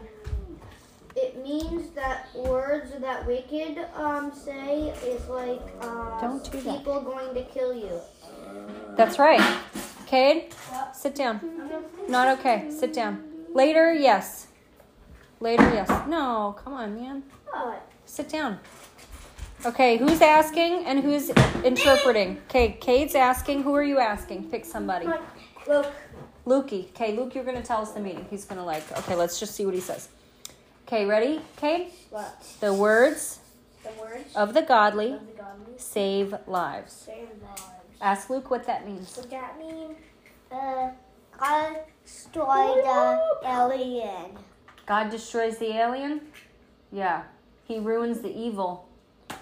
It 1.16 1.44
means 1.44 1.90
that 1.96 2.28
words 2.36 2.92
that 3.00 3.26
wicked 3.26 3.80
um 3.96 4.32
say 4.34 4.90
is 5.04 5.28
like 5.28 5.62
uh 5.82 6.22
Don't 6.22 6.44
do 6.52 6.62
that. 6.62 6.78
people 6.78 7.02
going 7.02 7.34
to 7.34 7.44
kill 7.44 7.74
you. 7.74 8.00
That's 8.96 9.18
right. 9.18 9.42
Cade, 10.06 10.54
sit 10.94 11.16
down. 11.16 11.42
Not 12.08 12.40
okay. 12.40 12.70
Sit 12.70 12.94
down. 12.94 13.24
Later, 13.54 13.94
yes. 13.94 14.48
Later, 15.40 15.64
yes. 15.74 15.90
No, 16.08 16.56
come 16.64 16.74
on, 16.74 16.96
man. 16.96 17.24
What? 17.50 17.82
Sit 18.06 18.30
down. 18.30 18.60
Okay, 19.66 19.98
who's 19.98 20.22
asking 20.22 20.86
and 20.86 21.00
who's 21.00 21.30
interpreting? 21.64 22.38
Okay, 22.48 22.78
Cade's 22.80 23.16
asking. 23.16 23.64
Who 23.64 23.74
are 23.74 23.84
you 23.84 23.98
asking? 24.00 24.50
Pick 24.52 24.66
somebody. 24.66 25.08
Luke. 25.68 25.92
Lukey. 26.46 26.90
Okay, 26.92 27.16
Luke, 27.18 27.34
you're 27.36 27.44
going 27.44 27.58
to 27.58 27.64
tell 27.64 27.82
us 27.82 27.92
the 27.92 28.00
meaning. 28.00 28.26
He's 28.30 28.46
going 28.46 28.60
to 28.60 28.64
like. 28.64 28.90
Okay, 29.00 29.16
let's 29.16 29.40
just 29.40 29.56
see 29.56 29.66
what 29.66 29.74
he 29.74 29.82
says. 29.82 30.10
Okay, 30.88 31.06
ready? 31.06 31.42
Cade? 31.58 31.88
What? 32.12 32.42
The 32.62 32.74
words 32.74 33.40
The 33.84 33.90
words 34.00 34.34
of 34.36 34.54
the 34.54 34.62
godly 34.62 35.14
of 35.14 35.28
the 35.28 35.34
godly 35.42 35.74
save 35.78 36.36
lives. 36.48 36.94
save 36.94 37.28
lives. 37.42 37.64
Ask 38.00 38.30
Luke 38.30 38.50
what 38.52 38.66
that 38.68 38.88
means. 38.88 39.18
What 39.18 39.30
that 39.32 39.58
mean? 39.60 39.96
Uh, 40.52 40.92
God 41.38 41.78
destroy 42.06 42.76
the 42.84 43.20
alien. 43.46 44.38
God 44.86 45.10
destroys 45.10 45.58
the 45.58 45.76
alien? 45.76 46.22
Yeah. 46.92 47.24
He 47.66 47.80
ruins 47.80 48.22
the 48.22 48.30
evil 48.34 48.87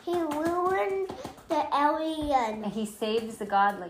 He 0.05 0.13
ruined 0.13 1.09
the 1.49 1.65
alien. 1.73 2.63
and 2.63 2.71
he 2.71 2.85
saves 2.85 3.37
the 3.37 3.45
godly. 3.45 3.89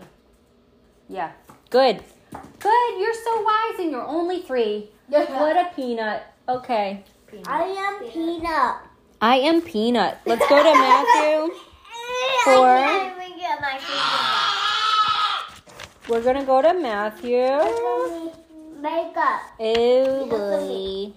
Yeah. 1.08 1.32
Good. 1.70 2.02
Good. 2.58 2.98
You're 3.00 3.14
so 3.14 3.42
wise 3.42 3.78
and 3.78 3.90
you're 3.90 4.06
only 4.06 4.40
three. 4.40 4.88
What 5.08 5.56
a 5.56 5.70
peanut. 5.76 6.22
Okay. 6.48 7.04
I 7.46 7.62
am 7.64 8.08
Peanut. 8.10 8.76
I 9.20 9.36
am 9.36 9.60
Peanut. 9.60 10.18
Let's 10.24 10.48
go 10.48 10.62
to 10.62 10.72
Matthew. 10.72 11.54
Four. 12.44 12.66
I 12.66 12.82
can't 12.86 13.22
even 13.22 13.38
get 13.38 13.60
my 13.60 13.78
We're 16.08 16.22
going 16.22 16.36
to 16.36 16.44
go 16.44 16.62
to 16.62 16.72
Matthew. 16.72 17.48
Makeup. 18.80 19.40
Oh 19.58 20.26
boy. 20.30 20.60
We 20.60 20.68
need 20.68 21.14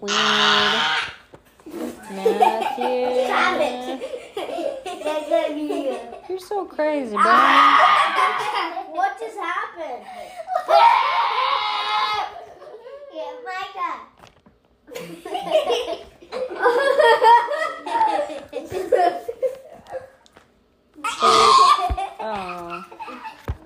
Matthew. 2.11 4.09
Stop 5.09 5.25
it. 5.31 6.23
You're 6.29 6.37
so 6.39 6.65
crazy, 6.65 7.15
bro. 7.15 7.23
what 8.93 9.19
just 9.19 9.37
happened? 9.39 10.05
Yeah, 13.11 13.33
Micah. 13.43 13.95
Oh, 22.21 22.85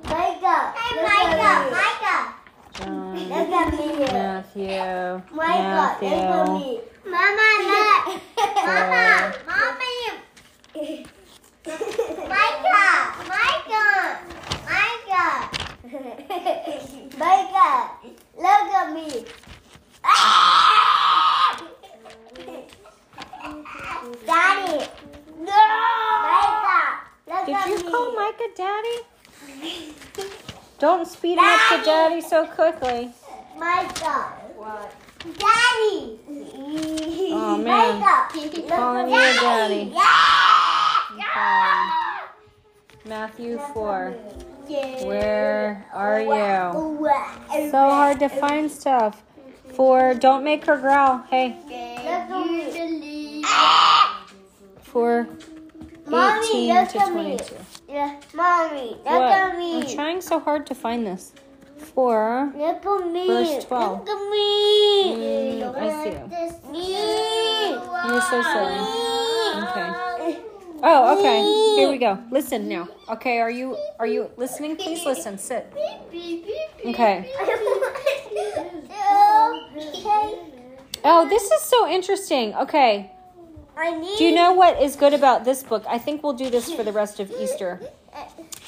Micah. 0.05 0.73
Hey, 0.77 0.93
Micah. 1.03 1.59
Micah. 1.71 2.21
John. 2.73 3.29
Look 3.29 3.49
at 3.51 3.67
me. 3.73 3.87
Matthew. 3.99 4.79
Micah. 5.35 5.35
Look 5.35 5.43
at 5.43 5.99
Matthew. 5.99 6.53
me. 6.53 6.81
Mama, 7.05 7.47
look. 7.67 8.03
Mama. 8.65 9.05
Mommy. 10.75 11.05
Micah. 11.65 13.15
Micah. 13.29 14.19
Micah. 14.67 15.49
Micah. 17.17 17.91
Look 18.35 18.67
at 18.73 18.93
me. 18.93 19.25
Daddy. 24.25 24.85
No. 25.39 25.63
Micah. 26.23 26.89
Look 27.27 27.45
Did 27.45 27.55
at 27.55 27.67
you 27.69 27.77
me. 27.77 27.91
call 27.91 28.11
Micah 28.13 28.51
daddy? 28.57 28.97
Don't 30.79 31.07
speed 31.07 31.37
him 31.37 31.45
up 31.45 31.59
to 31.69 31.85
daddy 31.85 32.19
so 32.21 32.45
quickly. 32.45 33.13
Micah. 33.57 34.33
What? 34.57 34.93
Daddy. 35.39 36.19
Oh, 37.31 37.57
man. 37.57 37.99
Micah. 38.01 38.67
Calling 38.67 39.07
you 39.07 39.15
daddy. 39.15 39.91
Yeah. 39.93 40.42
Okay. 41.35 43.09
Matthew 43.09 43.57
4. 43.73 44.11
Where 45.03 45.85
are 45.93 46.21
you? 46.21 47.69
So 47.71 47.77
hard 47.77 48.19
to 48.19 48.29
find 48.29 48.69
stuff. 48.71 49.23
For 49.73 50.13
don't 50.13 50.43
make 50.43 50.65
her 50.65 50.77
growl. 50.77 51.23
Hey, 51.29 51.55
for 54.81 55.27
Mommy, 56.05 56.69
18 56.71 56.75
look 56.75 56.89
to 56.89 56.99
at 57.01 57.07
me. 57.09 57.37
22. 57.37 57.55
Yeah, 57.89 58.19
mommy, 58.33 58.89
look 58.89 59.05
What? 59.05 59.21
at 59.31 59.57
me. 59.57 59.81
I'm 59.81 59.87
trying 59.95 60.21
so 60.21 60.39
hard 60.39 60.67
to 60.67 60.75
find 60.75 61.05
this. 61.07 61.33
For 61.77 62.51
Look 62.55 62.85
at 62.85 63.11
me. 63.11 63.27
Verse 63.27 63.65
12. 63.65 63.99
Look 63.99 64.09
at 64.09 64.29
me. 64.29 65.61
Mm, 65.61 65.75
I 65.75 66.03
see 66.03 66.11
you. 66.79 67.73
You're 68.07 68.21
so 68.21 68.41
silly. 68.43 68.79
Okay. 69.63 70.12
Oh, 70.85 71.17
okay. 71.17 71.79
Here 71.79 71.89
we 71.89 71.97
go. 71.97 72.19
Listen 72.29 72.67
now. 72.67 72.89
Okay, 73.09 73.39
are 73.39 73.49
you 73.49 73.77
are 73.99 74.07
you 74.07 74.29
listening? 74.35 74.75
Please 74.75 75.05
listen. 75.05 75.37
Sit. 75.37 75.71
Okay. 76.85 77.31
Oh, 81.05 81.27
this 81.29 81.43
is 81.43 81.61
so 81.61 81.87
interesting. 81.87 82.53
Okay. 82.55 83.09
I 83.77 83.97
need. 83.97 84.17
Do 84.17 84.25
you 84.25 84.35
know 84.35 84.51
what 84.51 84.81
is 84.81 84.97
good 84.97 85.13
about 85.13 85.45
this 85.45 85.63
book? 85.63 85.85
I 85.87 85.97
think 85.97 86.21
we'll 86.21 86.33
do 86.33 86.49
this 86.49 86.71
for 86.73 86.83
the 86.83 86.91
rest 86.91 87.21
of 87.21 87.31
Easter. 87.31 87.79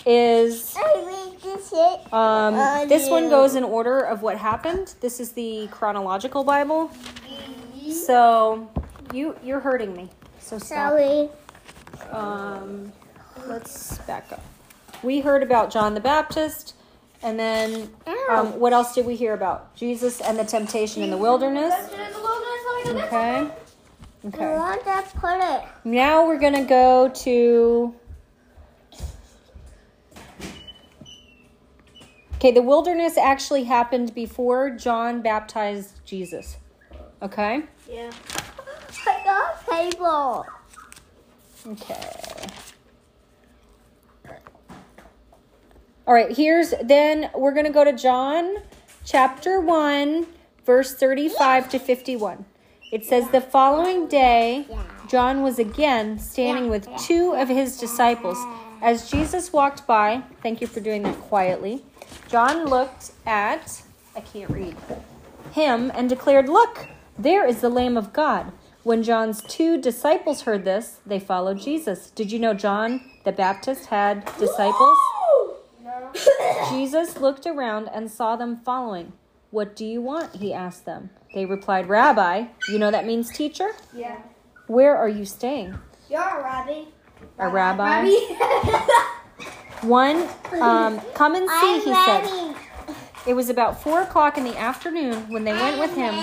Is 0.06 0.74
I 0.78 1.04
read 1.06 1.42
this 1.42 1.74
it. 1.74 2.14
um, 2.14 2.88
this 2.88 3.10
one 3.10 3.30
goes 3.30 3.56
in 3.56 3.64
order 3.64 4.00
of 4.00 4.22
what 4.22 4.38
happened. 4.38 4.96
This 5.02 5.20
is 5.20 5.34
the 5.34 5.68
chronological 5.70 6.46
Bible. 6.46 6.92
So 7.92 8.72
you 9.14 9.36
you're 9.44 9.60
hurting 9.60 9.94
me. 9.94 10.10
So. 10.40 10.58
Sorry. 10.60 11.30
Um, 12.12 12.92
let's 13.48 13.98
back 14.00 14.32
up. 14.32 14.42
We 15.04 15.20
heard 15.20 15.44
about 15.44 15.72
John 15.72 15.94
the 15.94 16.00
Baptist, 16.00 16.76
and 17.22 17.40
then 17.40 17.90
um, 18.30 18.60
what 18.60 18.74
else 18.74 18.96
did 18.96 19.06
we 19.06 19.16
hear 19.16 19.34
about? 19.34 19.76
Jesus 19.76 20.22
and 20.22 20.38
the 20.38 20.46
temptation 20.46 21.04
in 21.04 21.10
the 21.10 21.18
wilderness. 21.18 21.74
Okay. 22.88 23.50
Okay. 24.26 24.56
want 24.56 24.84
to 24.84 25.20
put 25.20 25.40
it. 25.40 25.64
Now 25.84 26.26
we're 26.26 26.40
gonna 26.40 26.66
go 26.66 27.10
to. 27.10 27.94
Okay, 32.36 32.52
the 32.52 32.62
wilderness 32.62 33.18
actually 33.18 33.64
happened 33.64 34.14
before 34.14 34.70
John 34.72 35.22
baptized 35.22 36.00
Jesus. 36.06 36.58
Okay? 37.22 37.64
Yeah. 37.90 38.12
I 39.08 39.22
got 39.24 39.66
table. 39.68 40.46
Okay. 41.68 41.96
All 46.08 46.14
right, 46.14 46.36
here's 46.36 46.76
then 46.84 47.32
we're 47.34 47.54
going 47.54 47.66
to 47.66 47.72
go 47.72 47.84
to 47.84 47.94
John 47.94 48.58
chapter 49.04 49.60
1, 49.60 50.28
verse 50.64 50.94
35 50.94 51.70
to 51.70 51.80
51. 51.80 52.46
It 52.92 53.04
says, 53.06 53.30
The 53.32 53.42
following 53.42 54.08
day, 54.08 54.68
John 55.10 55.42
was 55.42 55.58
again 55.58 56.20
standing 56.20 56.70
with 56.70 56.88
two 57.00 57.34
of 57.34 57.48
his 57.48 57.80
disciples. 57.80 58.38
As 58.84 59.10
Jesus 59.10 59.52
walked 59.52 59.88
by, 59.88 60.22
thank 60.44 60.62
you 60.62 60.68
for 60.68 60.80
doing 60.80 61.02
that 61.04 61.20
quietly, 61.22 61.84
John 62.30 62.66
looked 62.66 63.12
at, 63.26 63.82
I 64.16 64.22
can't 64.22 64.52
read, 64.52 64.76
him 65.54 65.92
and 65.96 66.08
declared, 66.08 66.48
Look, 66.48 66.88
there 67.18 67.48
is 67.48 67.62
the 67.62 67.70
Lamb 67.70 67.98
of 67.98 68.14
God. 68.14 68.52
When 68.86 69.02
John's 69.02 69.42
two 69.42 69.82
disciples 69.82 70.44
heard 70.44 70.64
this, 70.64 71.00
they 71.08 71.20
followed 71.20 71.58
Jesus. 71.58 72.12
Did 72.12 72.32
you 72.32 72.38
know 72.38 72.54
John 72.54 73.02
the 73.24 73.32
Baptist 73.32 73.88
had 73.88 74.24
disciples? 74.38 74.96
Jesus 76.70 77.18
looked 77.18 77.48
around 77.48 77.88
and 77.88 78.12
saw 78.12 78.36
them 78.36 78.56
following. 78.56 79.14
What 79.50 79.76
do 79.76 79.86
you 79.86 80.04
want? 80.04 80.36
He 80.36 80.54
asked 80.54 80.86
them. 80.86 81.10
They 81.34 81.48
replied, 81.48 81.90
Rabbi, 81.90 82.46
you 82.70 82.78
know 82.78 82.92
that 82.92 83.08
means 83.08 83.32
teacher? 83.32 83.72
Yeah. 83.92 84.20
Where 84.68 84.96
are 84.96 85.10
you 85.10 85.26
staying? 85.26 85.76
You're 86.08 86.22
a 86.22 86.44
rabbi. 86.44 86.84
A 87.40 87.50
rabbi? 87.50 88.08
One, 89.82 90.28
um, 90.62 91.02
come 91.16 91.34
and 91.34 91.50
see, 91.50 91.80
he 91.80 91.92
said. 91.92 92.45
It 93.28 93.34
was 93.34 93.50
about 93.50 93.82
four 93.82 94.02
o'clock 94.02 94.38
in 94.38 94.44
the 94.44 94.56
afternoon 94.58 95.30
when 95.32 95.44
they 95.46 95.54
went 95.54 95.80
with 95.80 95.96
him 95.96 96.14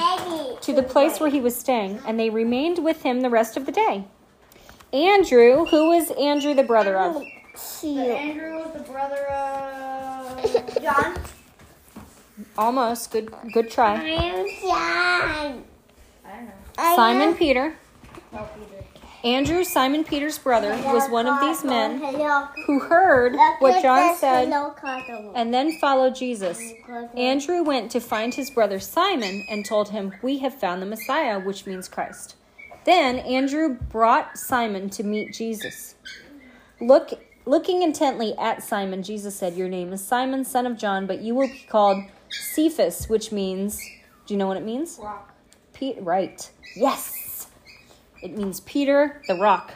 to 0.60 0.72
the 0.72 0.82
place 0.84 1.18
where 1.18 1.30
he 1.30 1.40
was 1.40 1.56
staying, 1.56 2.00
and 2.06 2.18
they 2.18 2.30
remained 2.30 2.78
with 2.84 3.02
him 3.02 3.20
the 3.22 3.30
rest 3.30 3.56
of 3.56 3.66
the 3.66 3.72
day. 3.72 4.04
Andrew, 4.92 5.64
who 5.66 5.88
was 5.88 6.10
Andrew 6.12 6.54
the 6.54 6.62
brother 6.62 6.96
of? 6.96 7.22
See 7.56 7.94
you. 7.94 8.12
Andrew 8.12 8.54
was 8.58 8.72
the 8.74 8.92
brother 8.92 9.26
of 9.26 10.82
John. 10.82 11.18
Almost. 12.56 13.10
Good 13.10 13.32
good 13.52 13.70
try. 13.70 13.94
I 13.94 14.08
am 14.08 14.46
John. 14.60 15.64
I 16.24 16.36
don't 16.36 16.44
know. 16.46 16.52
I 16.78 16.96
Simon 16.96 17.28
am- 17.30 17.36
Peter. 17.36 17.74
No, 18.32 18.48
Peter. 18.54 18.81
Andrew, 19.24 19.62
Simon 19.62 20.02
Peter's 20.02 20.38
brother, 20.38 20.70
was 20.70 21.08
one 21.08 21.26
of 21.26 21.40
these 21.40 21.64
men 21.64 21.98
who 22.66 22.80
heard 22.80 23.34
what 23.60 23.80
John 23.80 24.16
said 24.16 24.52
and 25.34 25.54
then 25.54 25.78
followed 25.78 26.14
Jesus. 26.16 26.60
Andrew 27.16 27.62
went 27.62 27.90
to 27.92 28.00
find 28.00 28.34
his 28.34 28.50
brother 28.50 28.80
Simon 28.80 29.46
and 29.48 29.64
told 29.64 29.90
him, 29.90 30.12
We 30.22 30.38
have 30.38 30.58
found 30.58 30.82
the 30.82 30.86
Messiah, 30.86 31.38
which 31.38 31.66
means 31.66 31.88
Christ. 31.88 32.34
Then 32.84 33.20
Andrew 33.20 33.74
brought 33.74 34.36
Simon 34.36 34.90
to 34.90 35.04
meet 35.04 35.32
Jesus. 35.32 35.94
Look, 36.80 37.10
looking 37.46 37.82
intently 37.82 38.34
at 38.38 38.64
Simon, 38.64 39.04
Jesus 39.04 39.36
said, 39.36 39.56
Your 39.56 39.68
name 39.68 39.92
is 39.92 40.04
Simon, 40.04 40.44
son 40.44 40.66
of 40.66 40.76
John, 40.76 41.06
but 41.06 41.20
you 41.20 41.36
will 41.36 41.46
be 41.46 41.64
called 41.68 42.02
Cephas, 42.28 43.08
which 43.08 43.30
means, 43.30 43.78
do 44.26 44.34
you 44.34 44.38
know 44.38 44.48
what 44.48 44.56
it 44.56 44.64
means? 44.64 44.98
Rock. 45.00 45.32
Pete, 45.72 45.96
right. 46.00 46.50
Yes. 46.74 47.21
It 48.22 48.36
means 48.36 48.60
Peter, 48.60 49.20
the 49.26 49.34
rock. 49.34 49.72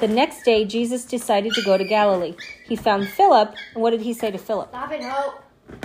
The 0.00 0.08
next 0.08 0.42
day, 0.44 0.64
Jesus 0.64 1.04
decided 1.04 1.52
to 1.54 1.62
go 1.62 1.78
to 1.78 1.84
Galilee. 1.84 2.34
He 2.64 2.76
found 2.76 3.08
Philip, 3.08 3.54
and 3.74 3.82
what 3.82 3.90
did 3.90 4.00
he 4.00 4.12
say 4.12 4.30
to 4.30 4.38
Philip? 4.38 4.70
Stop 4.70 4.92
it, 4.92 5.02
hope. 5.02 5.42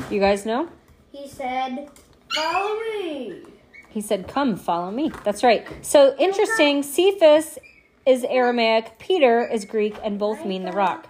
You 0.10 0.20
guys 0.20 0.46
know? 0.46 0.70
He 1.12 1.28
said, 1.28 1.90
"Follow 2.34 2.76
me." 2.80 3.44
He 3.90 4.02
said, 4.02 4.28
Come, 4.28 4.56
follow 4.56 4.92
me. 4.92 5.12
That's 5.24 5.44
right. 5.44 5.66
So 5.82 6.16
interesting. 6.18 6.84
Cephas 6.84 7.58
is 8.06 8.24
Aramaic, 8.24 9.00
Peter 9.00 9.46
is 9.46 9.66
Greek, 9.66 9.96
and 10.04 10.20
both 10.20 10.46
mean 10.46 10.64
the 10.64 10.72
rock. 10.72 11.08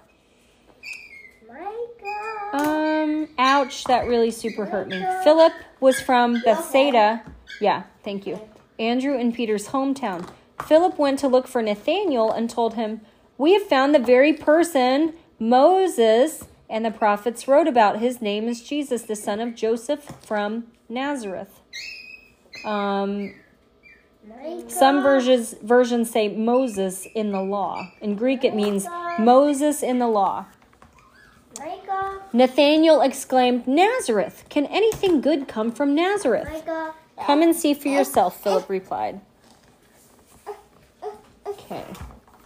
My 1.48 1.86
God. 2.02 2.62
Um, 2.62 3.28
ouch, 3.38 3.84
that 3.86 4.08
really 4.08 4.32
super 4.32 4.66
hurt 4.66 4.88
me. 4.88 5.06
Philip 5.24 5.54
was 5.80 6.00
from 6.00 6.42
Bethsaida. 6.44 7.24
Yeah, 7.60 7.84
thank 8.04 8.26
you. 8.26 8.40
Andrew 8.80 9.18
and 9.18 9.34
Peter's 9.34 9.68
hometown. 9.68 10.30
Philip 10.68 10.98
went 10.98 11.20
to 11.20 11.28
look 11.28 11.48
for 11.48 11.62
Nathanael 11.62 12.32
and 12.32 12.50
told 12.50 12.76
him, 12.76 13.02
We 13.38 13.54
have 13.54 13.64
found 13.64 13.94
the 13.94 14.00
very 14.00 14.34
person 14.34 15.14
Moses 15.40 16.46
and 16.70 16.86
the 16.86 16.92
prophets 16.92 17.48
wrote 17.48 17.68
about. 17.68 18.00
His 18.00 18.22
name 18.22 18.48
is 18.48 18.62
Jesus, 18.62 19.04
the 19.04 19.16
son 19.16 19.40
of 19.40 19.56
Joseph 19.56 20.04
from 20.22 20.68
Nazareth. 20.88 21.62
Um, 22.66 23.34
some 24.68 25.02
versions 25.02 25.56
versions 25.64 26.12
say 26.12 26.28
Moses 26.28 27.08
in 27.16 27.32
the 27.32 27.42
law. 27.42 27.92
In 28.02 28.16
Greek, 28.16 28.44
it 28.44 28.54
means 28.54 28.88
Moses 29.18 29.82
in 29.82 30.00
the 30.00 30.08
law. 30.08 30.46
Nathanael 32.32 33.02
exclaimed, 33.02 33.68
Nazareth! 33.68 34.46
Can 34.50 34.66
anything 34.68 35.20
good 35.20 35.48
come 35.48 35.72
from 35.72 35.96
Nazareth? 35.96 36.48
Come 37.26 37.42
and 37.42 37.56
see 37.56 37.74
for 37.74 37.88
yourself, 37.88 38.42
Philip 38.42 38.70
replied. 38.70 39.20
Okay, 41.72 41.86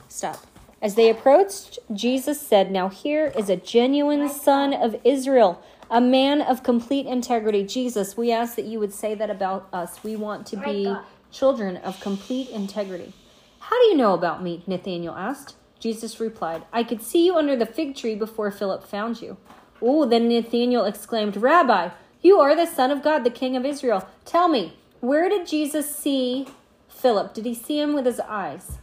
stop. 0.10 0.46
As 0.82 0.96
they 0.96 1.10
approached, 1.10 1.80
Jesus 1.94 2.42
said, 2.42 2.72
Now 2.74 2.90
here 2.90 3.32
is 3.38 3.50
a 3.50 3.56
genuine 3.56 4.28
son 4.28 4.74
of 4.74 4.98
Israel, 5.06 5.64
a 5.90 6.02
man 6.02 6.42
of 6.42 6.62
complete 6.62 7.06
integrity. 7.06 7.64
Jesus, 7.64 8.18
we 8.18 8.34
ask 8.34 8.58
that 8.58 8.66
you 8.66 8.80
would 8.80 8.92
say 8.92 9.16
that 9.16 9.30
about 9.30 9.70
us. 9.72 10.04
We 10.04 10.18
want 10.18 10.46
to 10.48 10.58
be 10.58 10.94
children 11.32 11.78
of 11.78 12.02
complete 12.02 12.50
integrity. 12.50 13.14
How 13.60 13.82
do 13.82 13.86
you 13.86 13.96
know 13.96 14.14
about 14.14 14.44
me? 14.44 14.62
Nathanael 14.68 15.16
asked. 15.16 15.56
Jesus 15.80 16.20
replied, 16.20 16.64
I 16.74 16.84
could 16.84 17.02
see 17.02 17.26
you 17.26 17.38
under 17.38 17.56
the 17.56 17.66
fig 17.66 17.96
tree 17.96 18.16
before 18.16 18.52
Philip 18.52 18.86
found 18.86 19.22
you. 19.22 19.38
Oh, 19.82 20.06
then 20.06 20.28
Nathanael 20.28 20.84
exclaimed, 20.84 21.38
Rabbi, 21.38 21.92
you 22.22 22.42
are 22.42 22.58
the 22.58 22.66
Son 22.66 22.92
of 22.92 23.02
God, 23.02 23.24
the 23.24 23.30
King 23.30 23.56
of 23.56 23.66
Israel. 23.66 24.06
Tell 24.26 24.50
me, 24.50 24.78
where 25.00 25.30
did 25.30 25.48
Jesus 25.48 25.96
see 25.96 26.48
Philip? 26.90 27.34
Did 27.34 27.46
he 27.46 27.54
see 27.54 27.80
him 27.80 27.94
with 27.94 28.06
his 28.06 28.20
eyes? 28.20 28.80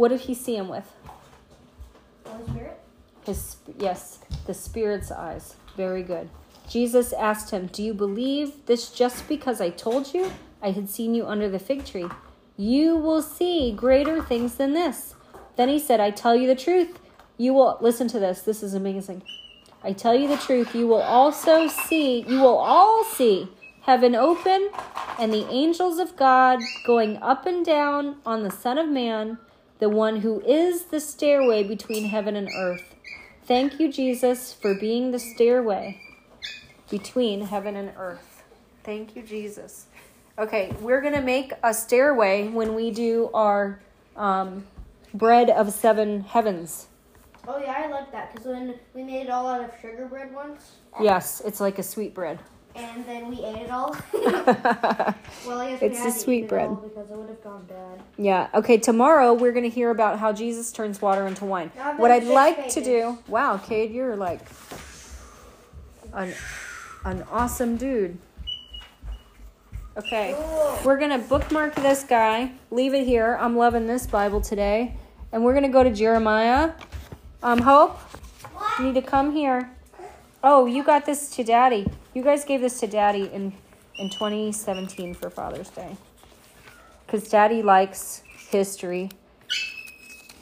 What 0.00 0.08
did 0.08 0.20
he 0.20 0.32
see 0.32 0.56
him 0.56 0.68
with? 0.68 0.90
Holy 2.24 2.48
Spirit. 2.48 2.80
His 3.26 3.56
yes, 3.78 4.20
the 4.46 4.54
Spirit's 4.54 5.12
eyes. 5.12 5.56
Very 5.76 6.02
good. 6.02 6.30
Jesus 6.70 7.12
asked 7.12 7.50
him, 7.50 7.66
Do 7.66 7.82
you 7.82 7.92
believe 7.92 8.64
this 8.64 8.90
just 8.92 9.28
because 9.28 9.60
I 9.60 9.68
told 9.68 10.14
you 10.14 10.32
I 10.62 10.70
had 10.70 10.88
seen 10.88 11.14
you 11.14 11.26
under 11.26 11.50
the 11.50 11.58
fig 11.58 11.84
tree? 11.84 12.08
You 12.56 12.96
will 12.96 13.20
see 13.20 13.72
greater 13.76 14.22
things 14.22 14.54
than 14.54 14.72
this. 14.72 15.16
Then 15.56 15.68
he 15.68 15.78
said, 15.78 16.00
I 16.00 16.12
tell 16.12 16.34
you 16.34 16.46
the 16.46 16.56
truth. 16.56 16.98
You 17.36 17.52
will 17.52 17.76
listen 17.82 18.08
to 18.08 18.18
this. 18.18 18.40
This 18.40 18.62
is 18.62 18.72
amazing. 18.72 19.22
I 19.84 19.92
tell 19.92 20.14
you 20.14 20.28
the 20.28 20.38
truth. 20.38 20.74
You 20.74 20.86
will 20.86 21.02
also 21.02 21.68
see, 21.68 22.22
you 22.22 22.40
will 22.40 22.56
all 22.56 23.04
see 23.04 23.50
heaven 23.82 24.14
open 24.14 24.70
and 25.18 25.30
the 25.30 25.46
angels 25.50 25.98
of 25.98 26.16
God 26.16 26.60
going 26.86 27.18
up 27.18 27.44
and 27.44 27.66
down 27.66 28.16
on 28.24 28.42
the 28.42 28.50
Son 28.50 28.78
of 28.78 28.88
Man, 28.88 29.36
the 29.80 29.88
one 29.88 30.20
who 30.20 30.40
is 30.42 30.84
the 30.84 31.00
stairway 31.00 31.62
between 31.62 32.04
heaven 32.04 32.36
and 32.36 32.48
earth. 32.56 32.94
Thank 33.44 33.80
you, 33.80 33.90
Jesus, 33.90 34.52
for 34.52 34.74
being 34.74 35.10
the 35.10 35.18
stairway 35.18 36.00
between 36.90 37.42
heaven 37.42 37.76
and 37.76 37.92
earth. 37.96 38.42
Thank 38.84 39.16
you, 39.16 39.22
Jesus. 39.22 39.86
Okay, 40.38 40.74
we're 40.80 41.00
going 41.00 41.14
to 41.14 41.22
make 41.22 41.52
a 41.62 41.74
stairway 41.74 42.48
when 42.48 42.74
we 42.74 42.90
do 42.90 43.30
our 43.34 43.80
um, 44.16 44.66
bread 45.14 45.50
of 45.50 45.72
seven 45.72 46.20
heavens. 46.20 46.86
Oh 47.48 47.58
yeah, 47.58 47.74
I 47.76 47.90
like 47.90 48.12
that 48.12 48.32
because 48.32 48.46
when 48.46 48.74
we 48.94 49.02
made 49.02 49.22
it 49.22 49.30
all 49.30 49.48
out 49.48 49.64
of 49.64 49.72
sugar 49.80 50.06
bread 50.06 50.32
once, 50.32 50.76
Yes, 51.00 51.40
it's 51.44 51.60
like 51.60 51.78
a 51.78 51.82
sweet 51.82 52.14
bread. 52.14 52.38
And 52.74 53.04
then 53.06 53.28
we 53.28 53.44
ate 53.44 53.62
it 53.62 53.70
all. 53.70 53.96
well, 54.12 55.60
I 55.60 55.70
guess 55.70 55.82
It's 55.82 56.04
the 56.04 56.10
sweet 56.10 56.48
bread. 56.48 56.70
because 56.82 57.10
it 57.10 57.16
would 57.16 57.28
have 57.28 57.42
gone 57.42 57.66
bad. 57.66 58.00
okay, 58.54 58.78
tomorrow 58.78 59.32
we're 59.34 59.52
going 59.52 59.64
to 59.64 59.74
hear 59.74 59.90
about 59.90 60.18
how 60.18 60.32
Jesus 60.32 60.72
turns 60.72 61.02
water 61.02 61.26
into 61.26 61.44
wine. 61.44 61.70
Now 61.76 61.96
What 61.96 62.10
I'd 62.10 62.24
like 62.24 62.68
to 62.70 62.82
do, 62.82 63.18
wow, 63.28 63.58
Cade, 63.58 63.92
you're 63.92 64.16
like 64.16 64.40
an, 66.12 66.32
an 67.04 67.24
awesome 67.30 67.76
dude. 67.76 68.18
Okay. 69.96 70.34
We're 70.84 70.98
going 70.98 71.10
to 71.10 71.18
bookmark 71.18 71.74
this 71.74 72.04
guy, 72.04 72.52
leave 72.70 72.94
it 72.94 73.04
here. 73.04 73.36
I'm 73.40 73.56
loving 73.56 73.86
this 73.86 74.06
Bible 74.06 74.40
today. 74.40 74.96
And 75.32 75.44
we're 75.44 75.52
going 75.52 75.64
to 75.64 75.68
go 75.68 75.82
to 75.82 75.90
Jeremiah. 75.92 76.72
Um, 77.42 77.60
Hope, 77.60 77.98
you 78.78 78.86
need 78.86 78.94
to 78.94 79.02
come 79.02 79.32
here. 79.32 79.70
Oh, 80.42 80.66
you 80.66 80.82
got 80.82 81.04
this 81.04 81.28
to 81.36 81.44
Daddy. 81.44 81.86
You 82.14 82.22
guys 82.22 82.44
gave 82.44 82.62
this 82.62 82.80
to 82.80 82.86
Daddy 82.86 83.30
in, 83.32 83.52
in 83.98 84.08
2017 84.10 85.14
for 85.14 85.28
Father's 85.28 85.68
Day. 85.68 85.96
Because 87.04 87.28
Daddy 87.28 87.62
likes 87.62 88.22
history. 88.50 89.10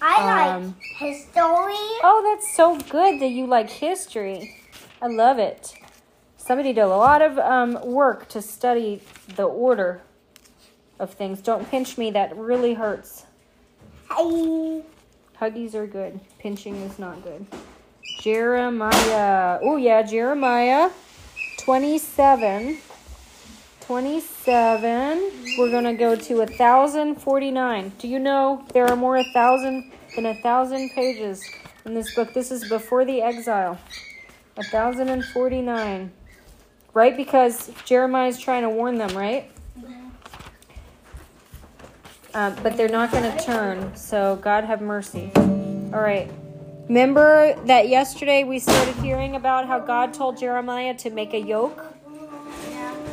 I 0.01 0.51
Um, 0.51 0.67
like 0.67 0.75
history. 0.99 1.33
Oh, 1.37 2.23
that's 2.31 2.55
so 2.55 2.79
good 2.79 3.21
that 3.21 3.31
you 3.31 3.47
like 3.47 3.69
history. 3.69 4.57
I 5.03 5.09
love 5.09 5.39
it. 5.39 5.75
Somebody 6.37 6.73
did 6.73 6.83
a 6.83 6.87
lot 6.87 7.21
of 7.21 7.39
um, 7.39 7.79
work 7.85 8.29
to 8.29 8.41
study 8.41 9.03
the 9.35 9.45
order 9.45 10.03
of 11.01 11.13
things. 11.13 11.41
Don't 11.41 11.69
pinch 11.69 11.99
me, 11.99 12.13
that 12.13 12.37
really 12.37 12.75
hurts. 12.75 13.27
Hi. 14.09 14.83
Huggies 15.41 15.75
are 15.75 15.87
good, 15.87 16.21
pinching 16.39 16.77
is 16.77 16.99
not 16.99 17.23
good. 17.23 17.47
Jeremiah. 18.19 19.59
Oh, 19.63 19.77
yeah, 19.77 20.03
Jeremiah 20.03 20.91
27. 21.59 22.79
27. 23.81 25.57
We're 25.57 25.71
going 25.71 25.85
to 25.85 25.95
go 25.95 26.15
to 26.15 26.39
1049. 26.39 27.93
Do 27.99 28.09
you 28.09 28.19
know 28.19 28.65
there 28.73 28.87
are 28.87 28.97
more 28.97 29.17
a 29.17 29.25
thousand 29.25 29.91
than 30.15 30.27
a 30.27 30.35
thousand 30.35 30.91
pages 30.91 31.43
in 31.85 31.95
this 31.95 32.15
book? 32.15 32.33
This 32.35 32.51
is 32.51 32.69
before 32.69 33.05
the 33.05 33.23
exile. 33.23 33.79
1049. 34.57 36.13
Right? 36.93 37.17
Because 37.17 37.71
Jeremiah 37.85 38.29
is 38.29 38.39
trying 38.39 38.63
to 38.63 38.71
warn 38.71 38.99
them, 38.99 39.17
right? 39.17 39.51
Um, 42.35 42.55
but 42.63 42.77
they're 42.77 42.89
not 42.89 43.11
going 43.11 43.25
to 43.25 43.43
turn. 43.43 43.97
So 43.97 44.37
God 44.37 44.65
have 44.65 44.81
mercy. 44.81 45.31
All 45.35 46.01
right. 46.01 46.31
Remember 46.89 47.55
that 47.67 47.91
yesterday 47.91 48.45
we 48.45 48.59
started 48.59 48.95
hearing 48.97 49.37
about 49.37 49.67
how 49.67 49.79
God 49.79 50.15
told 50.15 50.39
Jeremiah 50.39 50.95
to 50.95 51.11
make 51.11 51.35
a 51.35 51.39
yoke 51.39 51.85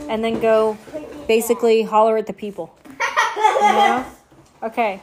and 0.07 0.23
then 0.23 0.39
go 0.39 0.77
basically 1.27 1.81
holler 1.81 2.15
at 2.15 2.25
the 2.25 2.33
people. 2.33 2.73
You 3.35 3.61
know? 3.61 4.05
Okay. 4.63 5.01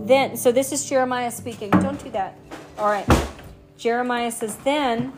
Then, 0.00 0.36
so 0.36 0.52
this 0.52 0.72
is 0.72 0.86
Jeremiah 0.86 1.30
speaking. 1.30 1.70
Don't 1.70 2.02
do 2.04 2.10
that. 2.10 2.36
All 2.76 2.90
right. 2.90 3.08
Jeremiah 3.78 4.30
says, 4.30 4.56
Then 4.56 5.14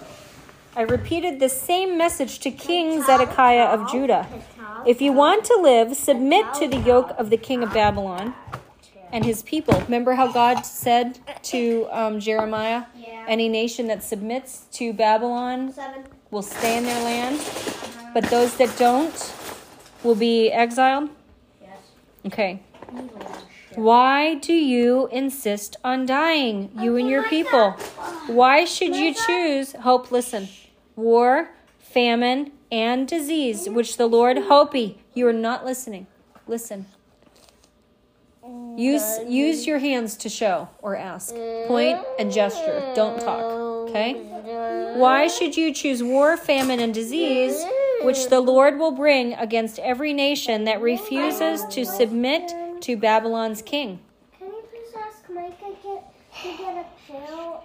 I 0.76 0.82
repeated 0.82 1.40
the 1.40 1.48
same 1.48 1.98
message 1.98 2.38
to 2.40 2.50
King 2.52 3.02
Zedekiah 3.02 3.64
of 3.64 3.90
Judah. 3.90 4.28
If 4.86 5.02
you 5.02 5.12
want 5.12 5.44
to 5.46 5.58
live, 5.60 5.96
submit 5.96 6.46
to 6.54 6.68
the 6.68 6.78
yoke 6.78 7.10
of 7.18 7.30
the 7.30 7.38
king 7.38 7.64
of 7.64 7.72
Babylon 7.72 8.34
and 9.14 9.24
his 9.24 9.42
people. 9.44 9.80
Remember 9.82 10.14
how 10.14 10.30
God 10.30 10.66
said 10.66 11.18
to 11.44 11.86
um, 11.90 12.20
Jeremiah, 12.20 12.84
Yeah. 12.96 13.24
Any 13.26 13.48
nation 13.48 13.86
that 13.86 14.02
submits 14.02 14.66
to 14.72 14.92
Babylon 14.92 15.72
Seven. 15.72 16.04
will 16.30 16.42
stay 16.42 16.76
in 16.76 16.84
their 16.84 17.02
land, 17.02 17.40
but 18.12 18.24
those 18.24 18.56
that 18.58 18.76
don't 18.76 19.34
will 20.02 20.16
be 20.16 20.50
exiled? 20.50 21.08
Yes. 21.62 21.78
Okay. 22.26 22.60
Why 23.76 24.34
do 24.34 24.52
you 24.52 25.08
insist 25.10 25.76
on 25.82 26.06
dying, 26.06 26.70
you 26.78 26.96
and 26.96 27.08
your 27.08 27.22
people? 27.28 27.70
Why 28.26 28.64
should 28.64 28.94
you 28.94 29.14
choose, 29.14 29.72
hope, 29.72 30.12
listen, 30.12 30.48
war, 30.96 31.50
famine, 31.78 32.52
and 32.70 33.06
disease, 33.08 33.68
which 33.68 33.96
the 33.96 34.06
Lord, 34.06 34.36
Hopi, 34.48 34.98
you 35.14 35.26
are 35.28 35.32
not 35.32 35.64
listening. 35.64 36.06
Listen. 36.46 36.86
Mm, 38.46 38.78
use 38.78 39.18
use 39.26 39.66
your 39.66 39.78
hands 39.78 40.16
to 40.18 40.28
show 40.28 40.68
or 40.82 40.96
ask. 40.96 41.34
Mm. 41.34 41.66
Point 41.66 41.98
and 42.18 42.30
gesture. 42.30 42.92
Don't 42.94 43.18
talk. 43.20 43.42
Okay? 43.88 44.14
Why 44.96 45.28
should 45.28 45.56
you 45.56 45.72
choose 45.72 46.02
war, 46.02 46.36
famine, 46.36 46.80
and 46.80 46.92
disease, 46.92 47.64
which 48.02 48.28
the 48.28 48.40
Lord 48.40 48.78
will 48.78 48.90
bring 48.90 49.34
against 49.34 49.78
every 49.78 50.12
nation 50.12 50.64
that 50.64 50.80
refuses 50.80 51.64
to 51.70 51.84
submit 51.84 52.52
to 52.82 52.96
Babylon's 52.96 53.62
king? 53.62 54.00
Can 54.38 54.48
you 54.48 54.62
please 54.70 54.94
ask 54.96 55.28
Micah 55.30 55.76
get 55.82 56.12
to 56.42 56.58
get 56.58 56.76
a 56.76 57.12
pail 57.12 57.64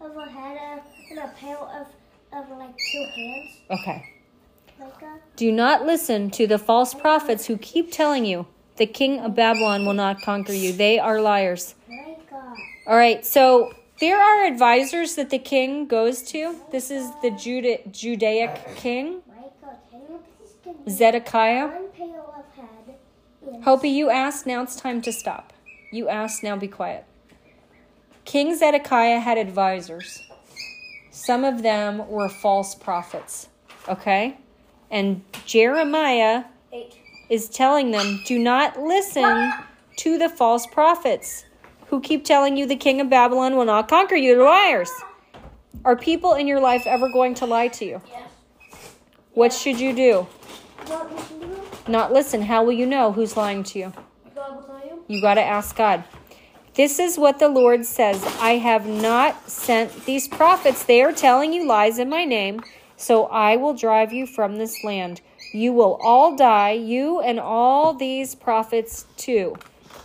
of 0.00 0.16
a 0.16 0.30
head 0.30 0.82
and 1.10 1.18
a 1.18 1.28
pail 1.38 1.70
of, 1.74 1.86
of 2.38 2.58
like 2.58 2.74
two 2.92 3.06
hands? 3.16 3.50
Okay. 3.70 4.14
Micah? 4.78 5.18
Do 5.36 5.50
not 5.50 5.86
listen 5.86 6.30
to 6.32 6.46
the 6.46 6.58
false 6.58 6.94
prophets 6.94 7.46
who 7.46 7.56
keep 7.58 7.90
telling 7.90 8.24
you 8.24 8.46
the 8.80 8.86
king 8.86 9.20
of 9.20 9.34
Babylon 9.34 9.84
will 9.84 9.92
not 9.92 10.22
conquer 10.22 10.54
you. 10.54 10.72
They 10.72 10.98
are 10.98 11.20
liars. 11.20 11.74
All 12.86 12.96
right, 12.96 13.24
so 13.26 13.74
there 14.00 14.18
are 14.18 14.46
advisors 14.46 15.16
that 15.16 15.28
the 15.28 15.38
king 15.38 15.86
goes 15.86 16.22
to. 16.32 16.56
This 16.72 16.90
is 16.90 17.06
the 17.20 17.30
Juda- 17.30 17.92
Judaic 17.92 18.76
king, 18.76 19.20
Micah, 19.28 19.76
can 19.90 20.00
you 20.08 20.20
please 20.38 20.54
give 20.64 20.86
me 20.86 20.90
Zedekiah. 20.90 21.66
one 21.66 21.88
pail 21.88 22.34
of 22.34 22.56
head? 22.56 22.96
Yes. 23.44 23.64
Hopi, 23.64 23.90
you 23.90 24.08
asked, 24.08 24.46
now 24.46 24.62
it's 24.62 24.76
time 24.76 25.02
to 25.02 25.12
stop. 25.12 25.52
You 25.92 26.08
asked, 26.08 26.42
now 26.42 26.56
be 26.56 26.66
quiet. 26.66 27.04
King 28.24 28.56
Zedekiah 28.56 29.20
had 29.20 29.36
advisors. 29.36 30.22
Some 31.10 31.44
of 31.44 31.62
them 31.62 32.08
were 32.08 32.30
false 32.30 32.74
prophets, 32.74 33.48
okay? 33.86 34.38
And 34.90 35.22
Jeremiah. 35.44 36.44
Is 37.30 37.48
telling 37.48 37.92
them 37.92 38.20
do 38.26 38.38
not 38.38 38.78
listen 38.78 39.52
to 39.96 40.18
the 40.18 40.28
false 40.28 40.66
prophets 40.66 41.46
who 41.86 42.00
keep 42.00 42.24
telling 42.24 42.56
you 42.56 42.66
the 42.66 42.76
king 42.76 43.00
of 43.00 43.08
Babylon 43.08 43.56
will 43.56 43.64
not 43.64 43.88
conquer 43.88 44.16
you. 44.16 44.36
They're 44.36 44.44
liars. 44.44 44.90
Are 45.84 45.96
people 45.96 46.34
in 46.34 46.46
your 46.46 46.60
life 46.60 46.86
ever 46.86 47.08
going 47.08 47.34
to 47.36 47.46
lie 47.46 47.68
to 47.68 47.84
you? 47.84 48.02
Yes. 48.08 48.30
What 49.32 49.52
should 49.52 49.80
you 49.80 49.94
do? 49.94 50.26
We 50.80 50.86
do? 50.86 51.60
Not 51.88 52.12
listen. 52.12 52.42
How 52.42 52.64
will 52.64 52.72
you 52.72 52.86
know 52.86 53.12
who's 53.12 53.36
lying 53.36 53.62
to 53.64 53.78
you? 53.78 53.92
God 54.34 54.56
will 54.56 54.62
tell 54.62 54.80
you. 54.84 55.04
You 55.08 55.20
got 55.22 55.34
to 55.34 55.42
ask 55.42 55.74
God. 55.74 56.04
This 56.74 56.98
is 56.98 57.18
what 57.18 57.38
the 57.38 57.48
Lord 57.48 57.84
says 57.84 58.24
I 58.40 58.52
have 58.52 58.86
not 58.86 59.50
sent 59.50 60.04
these 60.04 60.28
prophets. 60.28 60.84
They 60.84 61.02
are 61.02 61.12
telling 61.12 61.52
you 61.52 61.66
lies 61.66 61.98
in 61.98 62.08
my 62.08 62.24
name, 62.24 62.60
so 62.96 63.26
I 63.26 63.56
will 63.56 63.74
drive 63.74 64.12
you 64.12 64.26
from 64.26 64.56
this 64.56 64.84
land. 64.84 65.20
You 65.52 65.72
will 65.72 65.98
all 66.00 66.36
die, 66.36 66.72
you 66.72 67.20
and 67.20 67.40
all 67.40 67.92
these 67.92 68.34
prophets 68.34 69.06
too. 69.16 69.56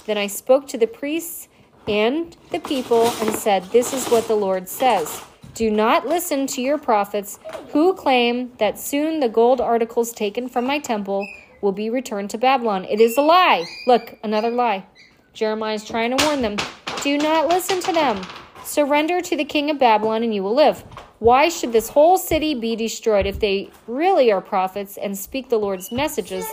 Then 0.06 0.18
I 0.18 0.28
spoke 0.28 0.68
to 0.70 0.78
the 0.78 0.88
priests 0.88 1.48
and 1.88 2.36
the 2.52 2.60
people 2.60 3.08
and 3.22 3.36
said, 3.36 3.64
This 3.66 3.94
is 3.94 4.08
what 4.08 4.28
the 4.28 4.36
Lord 4.36 4.68
says. 4.68 5.22
Do 5.54 5.72
not 5.72 6.08
listen 6.08 6.48
to 6.48 6.62
your 6.62 6.78
prophets 6.78 7.40
who 7.72 7.94
claim 7.94 8.52
that 8.58 8.80
soon 8.80 9.20
the 9.20 9.30
gold 9.30 9.62
articles 9.62 10.12
taken 10.12 10.50
from 10.50 10.66
my 10.66 10.80
temple 10.80 11.28
will 11.62 11.72
be 11.72 11.90
returned 11.90 12.30
to 12.32 12.38
Babylon. 12.38 12.86
It 12.86 13.00
is 13.00 13.18
a 13.18 13.22
lie. 13.22 13.66
Look, 13.88 14.18
another 14.24 14.50
lie. 14.50 14.86
Jeremiah 15.34 15.76
is 15.76 15.86
trying 15.86 16.16
to 16.16 16.26
warn 16.26 16.42
them. 16.42 16.58
Do 17.04 17.18
not 17.18 17.48
listen 17.48 17.80
to 17.82 17.94
them. 17.94 18.22
Surrender 18.64 19.22
to 19.22 19.38
the 19.38 19.46
king 19.46 19.70
of 19.70 19.80
Babylon 19.80 20.24
and 20.24 20.34
you 20.34 20.44
will 20.44 20.56
live. 20.56 20.84
Why 21.20 21.48
should 21.48 21.72
this 21.72 21.90
whole 21.90 22.18
city 22.18 22.54
be 22.54 22.76
destroyed 22.76 23.26
if 23.26 23.40
they 23.40 23.70
really 23.88 24.32
are 24.34 24.42
prophets 24.42 24.98
and 24.98 25.18
speak 25.18 25.48
the 25.48 25.58
Lord's 25.58 25.90
messages? 25.90 26.46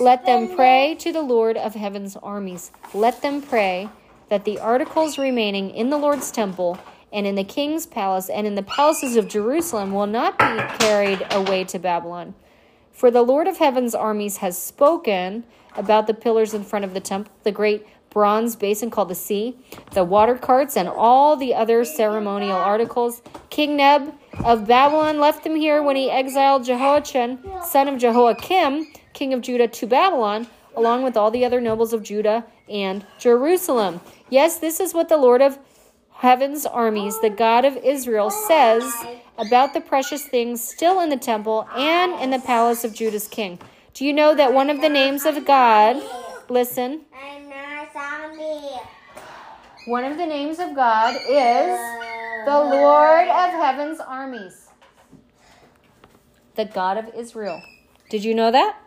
Let 0.00 0.26
them 0.26 0.54
pray 0.54 0.96
to 1.00 1.12
the 1.12 1.22
Lord 1.22 1.56
of 1.56 1.74
heaven's 1.74 2.16
armies. 2.16 2.72
Let 2.92 3.22
them 3.22 3.40
pray 3.40 3.88
that 4.28 4.44
the 4.44 4.58
articles 4.58 5.16
remaining 5.16 5.70
in 5.70 5.88
the 5.88 5.96
Lord's 5.96 6.30
temple 6.30 6.78
and 7.10 7.26
in 7.26 7.36
the 7.36 7.44
king's 7.44 7.86
palace 7.86 8.28
and 8.28 8.46
in 8.46 8.54
the 8.54 8.62
palaces 8.62 9.16
of 9.16 9.28
Jerusalem 9.28 9.92
will 9.92 10.06
not 10.06 10.38
be 10.38 10.84
carried 10.84 11.26
away 11.30 11.64
to 11.64 11.78
Babylon. 11.78 12.34
For 12.90 13.10
the 13.10 13.22
Lord 13.22 13.48
of 13.48 13.58
heaven's 13.58 13.94
armies 13.94 14.38
has 14.38 14.58
spoken 14.58 15.44
about 15.74 16.06
the 16.06 16.14
pillars 16.14 16.52
in 16.52 16.64
front 16.64 16.84
of 16.84 16.92
the 16.92 17.00
temple, 17.00 17.32
the 17.44 17.52
great 17.52 17.86
bronze 18.12 18.56
basin 18.56 18.90
called 18.90 19.08
the 19.08 19.14
sea, 19.14 19.56
the 19.92 20.04
water 20.04 20.36
carts, 20.36 20.76
and 20.76 20.88
all 20.88 21.36
the 21.36 21.54
other 21.54 21.84
ceremonial 21.84 22.56
articles. 22.56 23.22
King 23.50 23.76
Neb 23.76 24.12
of 24.44 24.66
Babylon 24.66 25.18
left 25.18 25.44
them 25.44 25.56
here 25.56 25.82
when 25.82 25.96
he 25.96 26.10
exiled 26.10 26.64
Jehoiachin, 26.64 27.38
son 27.64 27.88
of 27.88 27.98
Jehoiakim, 27.98 28.86
king 29.12 29.32
of 29.32 29.40
Judah, 29.40 29.68
to 29.68 29.86
Babylon, 29.86 30.46
along 30.76 31.02
with 31.02 31.16
all 31.16 31.30
the 31.30 31.44
other 31.44 31.60
nobles 31.60 31.92
of 31.92 32.02
Judah 32.02 32.44
and 32.68 33.04
Jerusalem. 33.18 34.00
Yes, 34.30 34.58
this 34.58 34.80
is 34.80 34.94
what 34.94 35.08
the 35.08 35.16
Lord 35.16 35.42
of 35.42 35.58
heaven's 36.12 36.64
armies, 36.64 37.20
the 37.20 37.30
God 37.30 37.64
of 37.64 37.76
Israel, 37.78 38.30
says 38.30 38.84
about 39.38 39.74
the 39.74 39.80
precious 39.80 40.24
things 40.24 40.62
still 40.62 41.00
in 41.00 41.10
the 41.10 41.16
temple 41.16 41.66
and 41.76 42.12
in 42.22 42.30
the 42.30 42.38
palace 42.38 42.84
of 42.84 42.94
Judah's 42.94 43.28
king. 43.28 43.58
Do 43.94 44.04
you 44.04 44.12
know 44.12 44.34
that 44.34 44.54
one 44.54 44.70
of 44.70 44.80
the 44.80 44.88
names 44.88 45.26
of 45.26 45.44
God, 45.44 46.02
listen, 46.48 47.02
one 49.86 50.04
of 50.04 50.16
the 50.16 50.26
names 50.26 50.58
of 50.58 50.74
God 50.74 51.14
is 51.28 51.78
the 52.44 52.58
Lord 52.58 53.28
of 53.28 53.50
heaven's 53.50 54.00
armies, 54.00 54.68
the 56.54 56.64
God 56.64 56.96
of 56.96 57.14
Israel. 57.14 57.62
Did 58.08 58.24
you 58.24 58.34
know 58.34 58.50
that? 58.50 58.78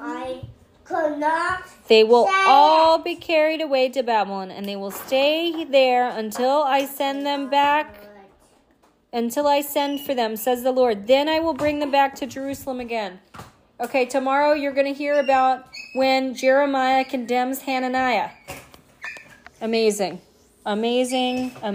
I 0.00 0.42
could 0.84 1.18
not. 1.18 1.64
They 1.88 2.02
will 2.04 2.28
all 2.46 2.98
be 2.98 3.14
carried 3.14 3.60
away 3.60 3.88
to 3.90 4.02
Babylon, 4.02 4.50
and 4.50 4.66
they 4.66 4.76
will 4.76 4.90
stay 4.90 5.64
there 5.64 6.08
until 6.08 6.62
I 6.62 6.84
send 6.86 7.24
them 7.26 7.50
back, 7.50 8.08
until 9.12 9.46
I 9.46 9.60
send 9.60 10.00
for 10.00 10.14
them, 10.14 10.36
says 10.36 10.62
the 10.62 10.72
Lord. 10.72 11.06
Then 11.06 11.28
I 11.28 11.40
will 11.40 11.54
bring 11.54 11.78
them 11.78 11.90
back 11.90 12.14
to 12.16 12.26
Jerusalem 12.26 12.80
again. 12.80 13.20
Okay, 13.80 14.06
tomorrow 14.06 14.54
you're 14.54 14.72
going 14.72 14.92
to 14.92 14.98
hear 14.98 15.18
about 15.18 15.66
when 15.94 16.34
Jeremiah 16.34 17.04
condemns 17.04 17.62
Hananiah. 17.62 18.30
Amazing. 19.60 20.20
Amazing. 20.64 21.52
Amazing. 21.62 21.74